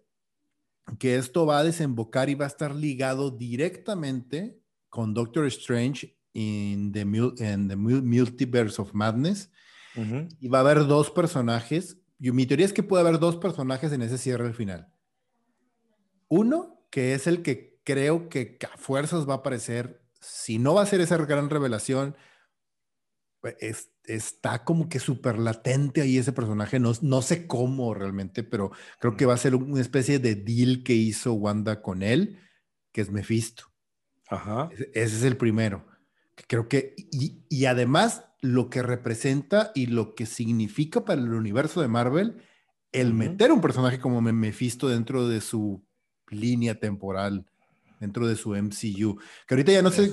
[0.99, 6.93] que esto va a desembocar y va a estar ligado directamente con Doctor Strange en
[6.93, 9.51] the, the Multiverse of Madness.
[10.39, 12.01] Y va a haber dos personajes.
[12.19, 14.89] Y mi teoría es que puede haber dos personajes en ese cierre final.
[16.29, 20.83] Uno, que es el que creo que a fuerzas va a aparecer, si no va
[20.83, 22.17] a ser esa gran revelación,
[23.41, 28.73] pues, está como que súper latente ahí ese personaje, no, no sé cómo realmente, pero
[28.99, 32.39] creo que va a ser una especie de deal que hizo Wanda con él,
[32.93, 33.65] que es Mephisto.
[34.29, 34.69] Ajá.
[34.73, 35.87] Ese, es el primero.
[36.49, 41.81] Creo que, y, y además lo que representa y lo que significa para el universo
[41.81, 42.43] de Marvel,
[42.93, 45.85] el meter un personaje como Mephisto dentro de su
[46.31, 47.45] línea temporal
[48.01, 49.21] dentro de su MCU.
[49.47, 50.11] Que ahorita ya no sé,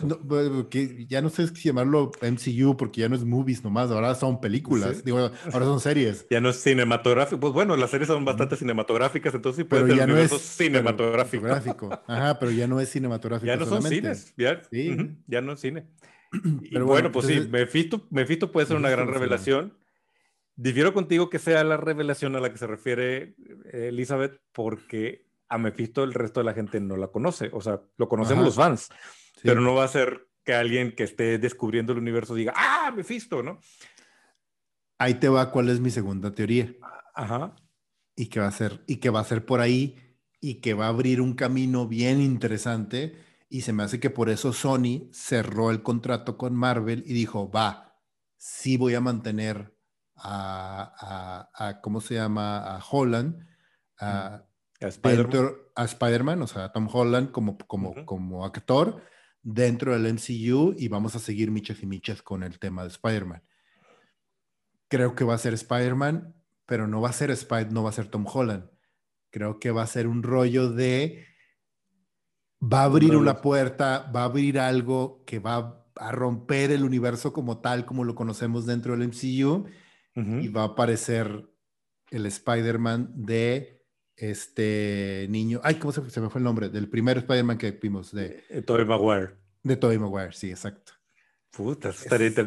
[0.70, 4.40] que ya no sé si llamarlo MCU porque ya no es movies nomás, ahora son
[4.40, 6.28] películas, digo, ahora son series.
[6.30, 9.96] Ya no es cinematográfico, pues bueno, las series son bastante cinematográficas, entonces sí puede pero
[9.96, 11.90] ser ya no es cinematográfico.
[12.08, 13.48] Ajá, pero ya no es cinematográfico.
[13.48, 15.18] Ya no son cines, ya, sí.
[15.26, 15.86] ya no es cine.
[16.72, 19.74] pero bueno, pues sí, Mephisto, Mephisto puede ser una gran revelación.
[20.58, 23.36] Difiero contigo que sea la revelación a la que se refiere
[23.72, 27.50] eh, Elizabeth, porque a Mephisto el resto de la gente no la conoce.
[27.54, 28.90] O sea, lo conocemos los fans,
[29.42, 33.44] pero no va a ser que alguien que esté descubriendo el universo diga, ah, Mephisto,
[33.44, 33.60] ¿no?
[34.98, 36.74] Ahí te va cuál es mi segunda teoría.
[37.14, 37.56] Ajá.
[38.16, 39.98] Y que va a ser, y que va a ser por ahí,
[40.40, 43.18] y que va a abrir un camino bien interesante.
[43.50, 47.52] Y se me hace que por eso Sony cerró el contrato con Marvel y dijo,
[47.52, 48.00] va,
[48.38, 49.76] sí voy a mantener
[50.16, 52.60] a, ¿cómo se llama?
[52.60, 53.46] A Holland,
[54.00, 54.47] a,
[54.80, 59.02] Spider-Man, o sea, a Tom Holland como, como, como actor
[59.42, 63.44] dentro del MCU y vamos a seguir michas y michas con el tema de Spider-Man.
[64.88, 67.94] Creo que va a ser Spider-Man, pero no va a ser Spider, no va a
[67.94, 68.70] ser Tom Holland.
[69.32, 71.26] Creo que va a ser un rollo de
[72.62, 77.34] va a abrir una puerta, va a abrir algo que va a romper el universo
[77.34, 79.66] como tal, como lo conocemos dentro del MCU,
[80.16, 81.48] y va a aparecer
[82.10, 83.77] el Spider-Man de
[84.18, 85.62] este niño.
[85.64, 86.70] Ay, ¿cómo se, me fue el nombre?
[86.70, 88.12] Del primer Spider-Man que vimos.
[88.12, 89.30] De, de Tobey Maguire.
[89.64, 90.94] De Tobey Maguire, sí, exacto.
[91.58, 91.92] Puta,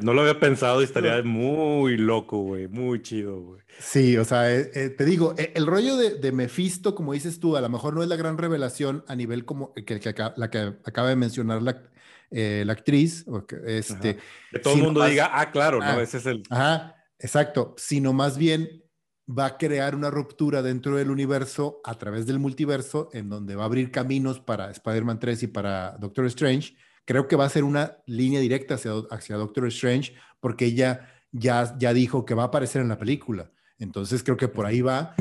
[0.03, 3.61] no lo había pensado y estaría muy loco, güey, muy chido, güey.
[3.81, 7.41] Sí, o sea, eh, eh, te digo, eh, el rollo de, de, Mephisto, como dices
[7.41, 10.51] tú, a lo mejor no es la gran revelación a nivel como que, que la
[10.51, 11.83] que acaba de mencionar la,
[12.31, 13.27] la actriz,
[13.67, 14.19] este,
[14.53, 16.45] que todo el mundo diga, ah, claro, no, ah, ese es el...
[16.49, 18.85] Ajá, exacto, sino más bien
[19.31, 23.63] va a crear una ruptura dentro del universo a través del multiverso, en donde va
[23.63, 26.77] a abrir caminos para Spider-Man 3 y para Doctor Strange.
[27.05, 31.77] Creo que va a ser una línea directa hacia, hacia Doctor Strange, porque ella ya,
[31.79, 33.53] ya dijo que va a aparecer en la película.
[33.79, 35.15] Entonces creo que por ahí va.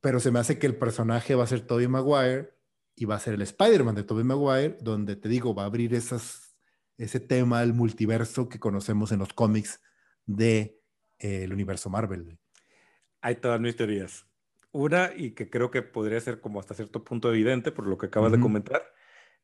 [0.00, 2.54] Pero se me hace que el personaje va a ser Tobey Maguire
[2.96, 5.94] y va a ser el Spider-Man de Tobey Maguire, donde te digo, va a abrir
[5.94, 9.80] ese tema del multiverso que conocemos en los cómics
[10.26, 10.80] del de,
[11.18, 12.39] eh, el universo Marvel.
[13.22, 14.26] Hay todas mis teorías.
[14.72, 18.06] Una, y que creo que podría ser como hasta cierto punto evidente por lo que
[18.06, 18.82] acabas de comentar,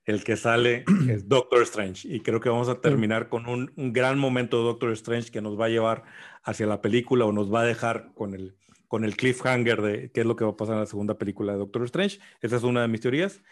[0.04, 2.08] el que sale es Doctor Strange.
[2.08, 5.58] Y creo que vamos a terminar con un, gran momento de Doctor Strange que nos
[5.60, 6.04] va a llevar
[6.44, 8.56] hacia la película o nos va a dejar con el,
[8.86, 11.52] con el cliffhanger de qué es lo que va a pasar en la segunda película
[11.52, 12.20] de Doctor Strange.
[12.40, 13.42] Esa es una de mis teorías.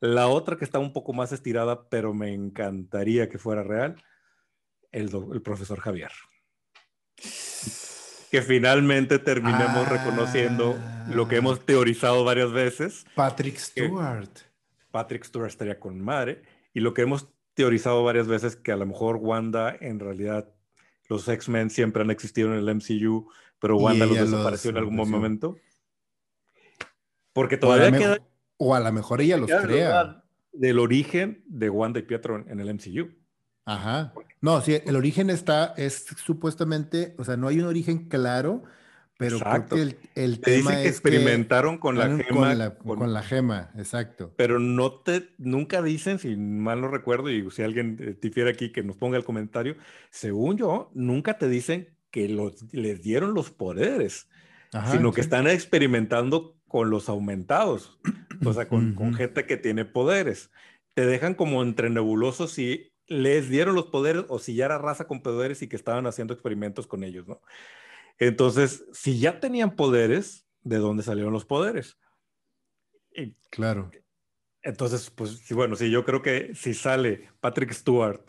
[0.00, 4.02] La otra que está un poco más estirada, pero me encantaría que fuera real,
[4.90, 6.10] el, el profesor Javier
[8.30, 10.78] que finalmente terminemos reconociendo
[11.08, 13.04] lo que hemos teorizado varias veces.
[13.14, 14.30] Patrick Stewart.
[14.90, 16.42] Patrick Stewart estaría con madre.
[16.72, 20.48] Y lo que hemos teorizado varias veces, que a lo mejor Wanda, en realidad,
[21.08, 23.28] los X-Men siempre han existido en el MCU,
[23.58, 25.56] pero Wanda los desapareció en algún momento.
[27.32, 28.18] Porque todavía queda...
[28.56, 30.22] O a lo mejor ella los crea.
[30.52, 33.19] Del origen de Wanda y Pietro en el MCU.
[33.64, 34.12] Ajá.
[34.40, 38.62] No, sí, el origen está, es supuestamente, o sea, no hay un origen claro,
[39.20, 42.74] pero creo que el, el tema que experimentaron con la gema.
[42.78, 44.32] Con la, gema, exacto.
[44.36, 48.82] Pero no te, nunca dicen, si mal no recuerdo, y si alguien difiere aquí que
[48.82, 49.76] nos ponga el comentario,
[50.08, 54.26] según yo, nunca te dicen que los, les dieron los poderes,
[54.90, 57.98] sino que están experimentando con los aumentados,
[58.42, 60.50] o sea, con, con gente que tiene poderes.
[60.94, 65.06] Te dejan como entre nebulosos y les dieron los poderes o si ya era raza
[65.06, 67.42] con poderes y que estaban haciendo experimentos con ellos, ¿no?
[68.18, 71.98] Entonces, si ya tenían poderes, ¿de dónde salieron los poderes?
[73.50, 73.90] claro.
[74.62, 78.24] Entonces, pues sí, bueno, sí, yo creo que si sale Patrick Stewart,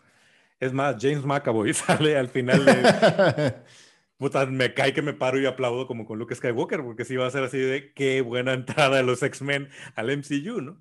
[0.58, 3.54] es más, James McAvoy sale al final de...
[4.18, 7.26] Puta, me cae que me paro y aplaudo como con Luke Skywalker, porque sí va
[7.26, 10.80] a ser así de qué buena entrada de los X-Men al MCU, ¿no?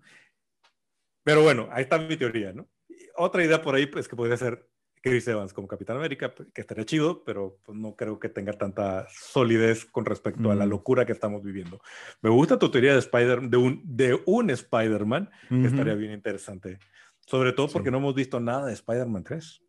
[1.23, 2.67] Pero bueno, ahí está mi teoría, ¿no?
[3.15, 4.67] Otra idea por ahí, pues que podría ser
[5.01, 8.53] Chris Evans como Capitán América, pues, que estaría chido, pero pues, no creo que tenga
[8.53, 10.69] tanta solidez con respecto a la mm.
[10.69, 11.81] locura que estamos viviendo.
[12.21, 16.79] Me gusta tu teoría de Spider de un, de un Spider-Man, que estaría bien interesante.
[17.25, 19.61] Sobre todo porque no hemos visto nada de Spider-Man 3.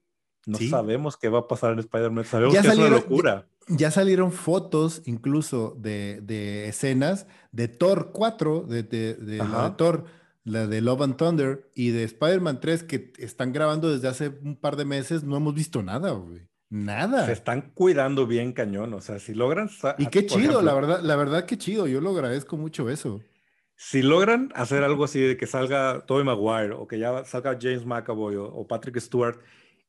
[0.47, 2.25] No sabemos qué va a pasar en Spider-Man.
[2.25, 3.47] Sabemos que es una locura.
[3.69, 9.39] Ya, salieron fotos incluso de, de, escenas de Thor 4, de, de, de
[9.77, 10.05] Thor
[10.45, 14.57] la de Love and Thunder y de Spider-Man 3 que están grabando desde hace un
[14.57, 16.49] par de meses, no hemos visto nada, güey.
[16.69, 17.27] Nada.
[17.27, 19.69] Se están cuidando bien cañón, o sea, si logran...
[19.99, 23.21] Y qué chido, la verdad, la verdad qué chido, yo lo agradezco mucho eso.
[23.77, 27.85] Si logran hacer algo así de que salga Tobey Maguire o que ya salga James
[27.85, 29.39] McAvoy o Patrick Stewart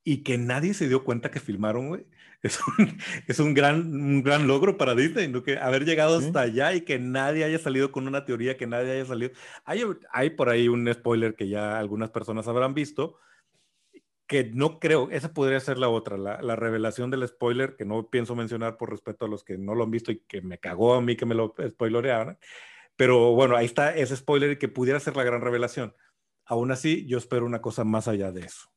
[0.04, 2.06] y que nadie se dio cuenta que filmaron, güey,
[2.44, 5.42] es un, es un, gran, un gran logro para Disney, ¿no?
[5.42, 8.92] que haber llegado hasta allá y que nadie haya salido con una teoría, que nadie
[8.92, 9.32] haya salido.
[9.64, 13.18] Hay, hay por ahí un spoiler que ya algunas personas habrán visto,
[14.28, 18.10] que no creo, esa podría ser la otra, la, la, revelación del spoiler, que no
[18.10, 20.96] pienso mencionar por respeto a los que no lo han visto y que me cagó
[20.96, 22.38] a mí que me lo spoilerearan,
[22.96, 25.96] Pero bueno, ahí está ese spoiler que pudiera ser la gran revelación.
[26.46, 28.70] Aún así, yo espero una cosa más allá de eso.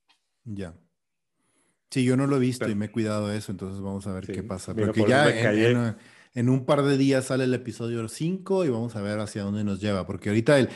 [0.45, 0.75] Ya.
[1.91, 4.13] Sí, yo no lo he visto y me he cuidado de eso, entonces vamos a
[4.13, 4.75] ver qué pasa.
[4.75, 5.97] Porque ya
[6.35, 9.65] en, un par de días sale el episodio 5 y vamos a ver hacia dónde
[9.65, 10.69] nos lleva, porque ahorita el,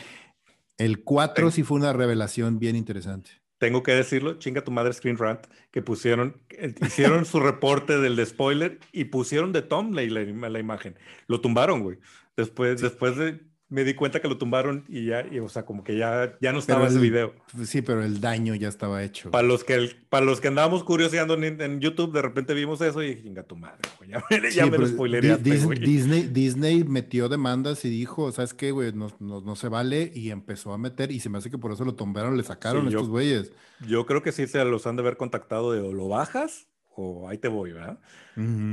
[0.77, 3.31] el 4 sí fue una revelación bien interesante.
[3.57, 8.15] Tengo que decirlo, chinga tu madre Screen Rant, que pusieron, eh, hicieron su reporte del
[8.15, 10.97] de spoiler y pusieron de Tom la, la, imagen.
[11.27, 11.99] Lo tumbaron, güey.
[12.35, 15.81] Después, después de me di cuenta que lo tumbaron y ya, y, o sea, como
[15.83, 17.33] que ya, ya no estaba ese video.
[17.63, 19.31] Sí, pero el daño ya estaba hecho.
[19.31, 23.11] Para los que, para los que andábamos curioseando en, YouTube, de repente vimos eso y
[23.11, 24.21] dije, chinga tu madre, ya,
[24.53, 28.91] ya me lo spoilereaste, Disney, Disney, Disney, metió demandas y dijo, ¿sabes qué, güey?
[28.91, 31.85] No, no, se vale y empezó a meter y se me hace que por eso
[31.85, 33.53] lo tumbaron, le sacaron estos güeyes.
[33.87, 37.27] Yo creo que sí se los han de haber contactado de o lo bajas o
[37.27, 37.99] ahí te voy, ¿verdad?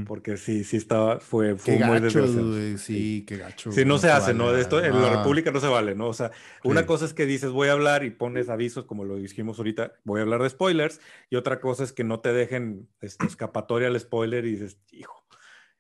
[0.07, 3.73] Porque sí, sí estaba, fue, fue qué muy gacho, sí, qué gacho.
[3.73, 4.55] Sí, no, se hace, ¿no?
[4.55, 6.09] Esto en la República no se vale, ¿no?
[6.09, 6.31] O sea,
[6.65, 9.93] una cosa es que dices voy a hablar y pones avisos, como lo dijimos ahorita,
[10.05, 11.01] voy a hablar de spoilers,
[11.31, 15.25] y otra cosa es que no te dejen este, escapatoria al spoiler y dices, hijo,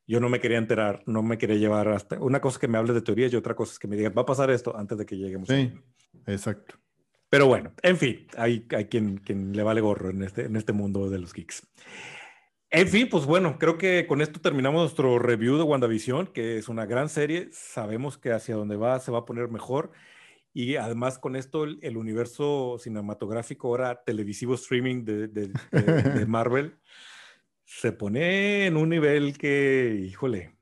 [0.07, 2.19] yo no me quería enterar, no me quería llevar hasta.
[2.19, 4.13] Una cosa es que me hables de teorías y otra cosa es que me digas,
[4.17, 5.49] va a pasar esto antes de que lleguemos.
[5.49, 5.71] Sí,
[6.27, 6.77] exacto.
[7.31, 10.73] Pero bueno, en fin, hay, hay quien, quien le vale gorro en este, en este
[10.73, 11.67] mundo de los geeks.
[12.71, 16.69] En fin, pues bueno, creo que con esto terminamos nuestro review de WandaVision, que es
[16.69, 17.49] una gran serie.
[17.51, 19.93] Sabemos que hacia donde va se va a poner mejor.
[20.53, 25.51] Y además con esto el, universo cinematográfico, ahora televisivo streaming de,
[26.27, 26.77] Marvel,
[27.65, 30.55] se pone en un nivel que, híjole,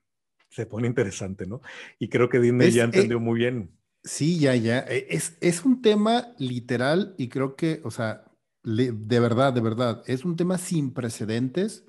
[0.48, 1.61] se pone interesante, ¿no?
[1.98, 3.72] Y creo que Disney ya eh, entendió muy bien.
[4.04, 4.80] Sí, ya, ya.
[4.80, 8.24] E, es, es un tema literal y creo que, o sea,
[8.62, 11.84] de verdad, de verdad, es un tema sin precedentes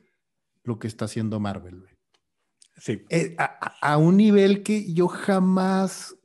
[0.68, 1.86] lo que está haciendo Marvel.
[2.76, 3.04] Sí.
[3.10, 6.16] Eh, a, un nivel que yo jamás,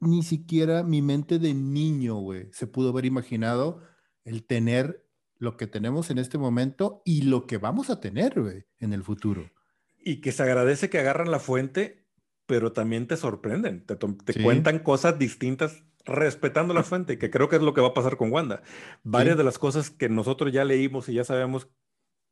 [0.00, 3.82] ni siquiera mi mente de niño, güey, se pudo haber imaginado
[4.24, 5.04] el tener
[5.38, 9.02] lo que tenemos en este momento y lo que vamos a tener, güey, en el
[9.02, 9.50] futuro.
[9.98, 12.06] Y que se agradece que agarran la fuente,
[12.46, 13.96] pero también te sorprenden, te,
[14.42, 18.18] cuentan cosas distintas respetando la fuente, que creo que es lo que va a pasar
[18.18, 18.62] con Wanda.
[19.02, 21.70] Varias de las cosas que nosotros ya leímos y ya sabemos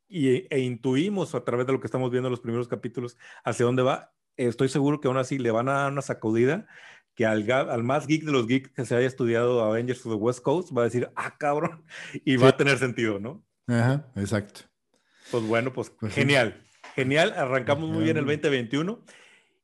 [0.08, 3.66] y, e intuimos a través de lo que estamos viendo en los primeros capítulos hacia
[3.66, 6.66] dónde va, estoy seguro que aún así le van a dar una sacudida
[7.14, 10.18] que al, al, más geek de los geeks que se haya estudiado Avengers of the
[10.18, 11.84] West Coast va a decir, ah, cabrón,
[12.24, 13.44] y va a tener sentido, ¿no?
[13.66, 14.62] Ajá, exacto.
[15.30, 16.62] Pues bueno, pues, pues genial,
[16.94, 19.04] genial, arrancamos muy bien el 2021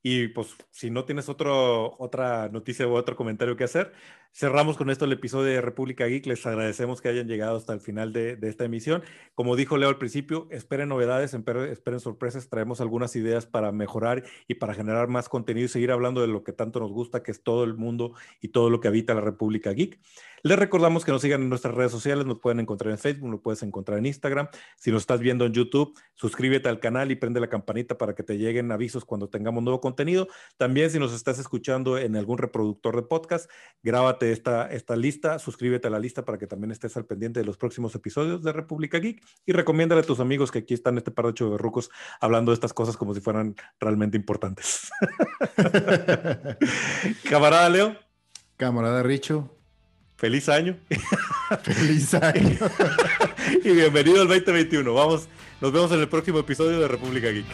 [0.02, 3.92] y pues si no tienes otro, otra noticia o otro comentario que hacer,
[4.32, 6.26] cerramos con esto el episodio de República Geek.
[6.26, 9.02] Les agradecemos que hayan llegado hasta el final de, esta emisión.
[9.34, 12.48] Como dijo Leo al principio, esperen novedades, esperen sorpresas.
[12.48, 16.44] Traemos algunas ideas para mejorar y para generar más contenido y seguir hablando de lo
[16.44, 19.20] que tanto nos gusta, que es todo el mundo y todo lo que habita la
[19.20, 19.98] República Geek.
[20.42, 23.40] Les recordamos que nos sigan en nuestras redes sociales, nos pueden encontrar en Facebook, nos
[23.40, 24.48] puedes encontrar en Instagram.
[24.76, 28.22] Si nos estás viendo en YouTube, suscríbete al canal y prende la campanita para que
[28.22, 30.28] te lleguen avisos cuando tengamos nuevo contenido.
[30.56, 33.50] También si nos estás escuchando en algún reproductor de podcast,
[33.82, 37.46] grábate esta, esta lista, suscríbete a la lista para que también estés al pendiente de
[37.46, 41.10] los próximos episodios de República Geek y recomiéndale a tus amigos que aquí están este
[41.10, 44.90] par de choverrucos hablando de estas cosas como si fueran realmente importantes.
[47.28, 47.96] Camarada Leo.
[48.56, 49.57] Camarada Richo.
[50.18, 50.76] Feliz año.
[51.62, 52.58] Feliz año.
[53.64, 54.92] y bienvenido al 2021.
[54.92, 55.28] Vamos,
[55.60, 57.46] nos vemos en el próximo episodio de República Geek.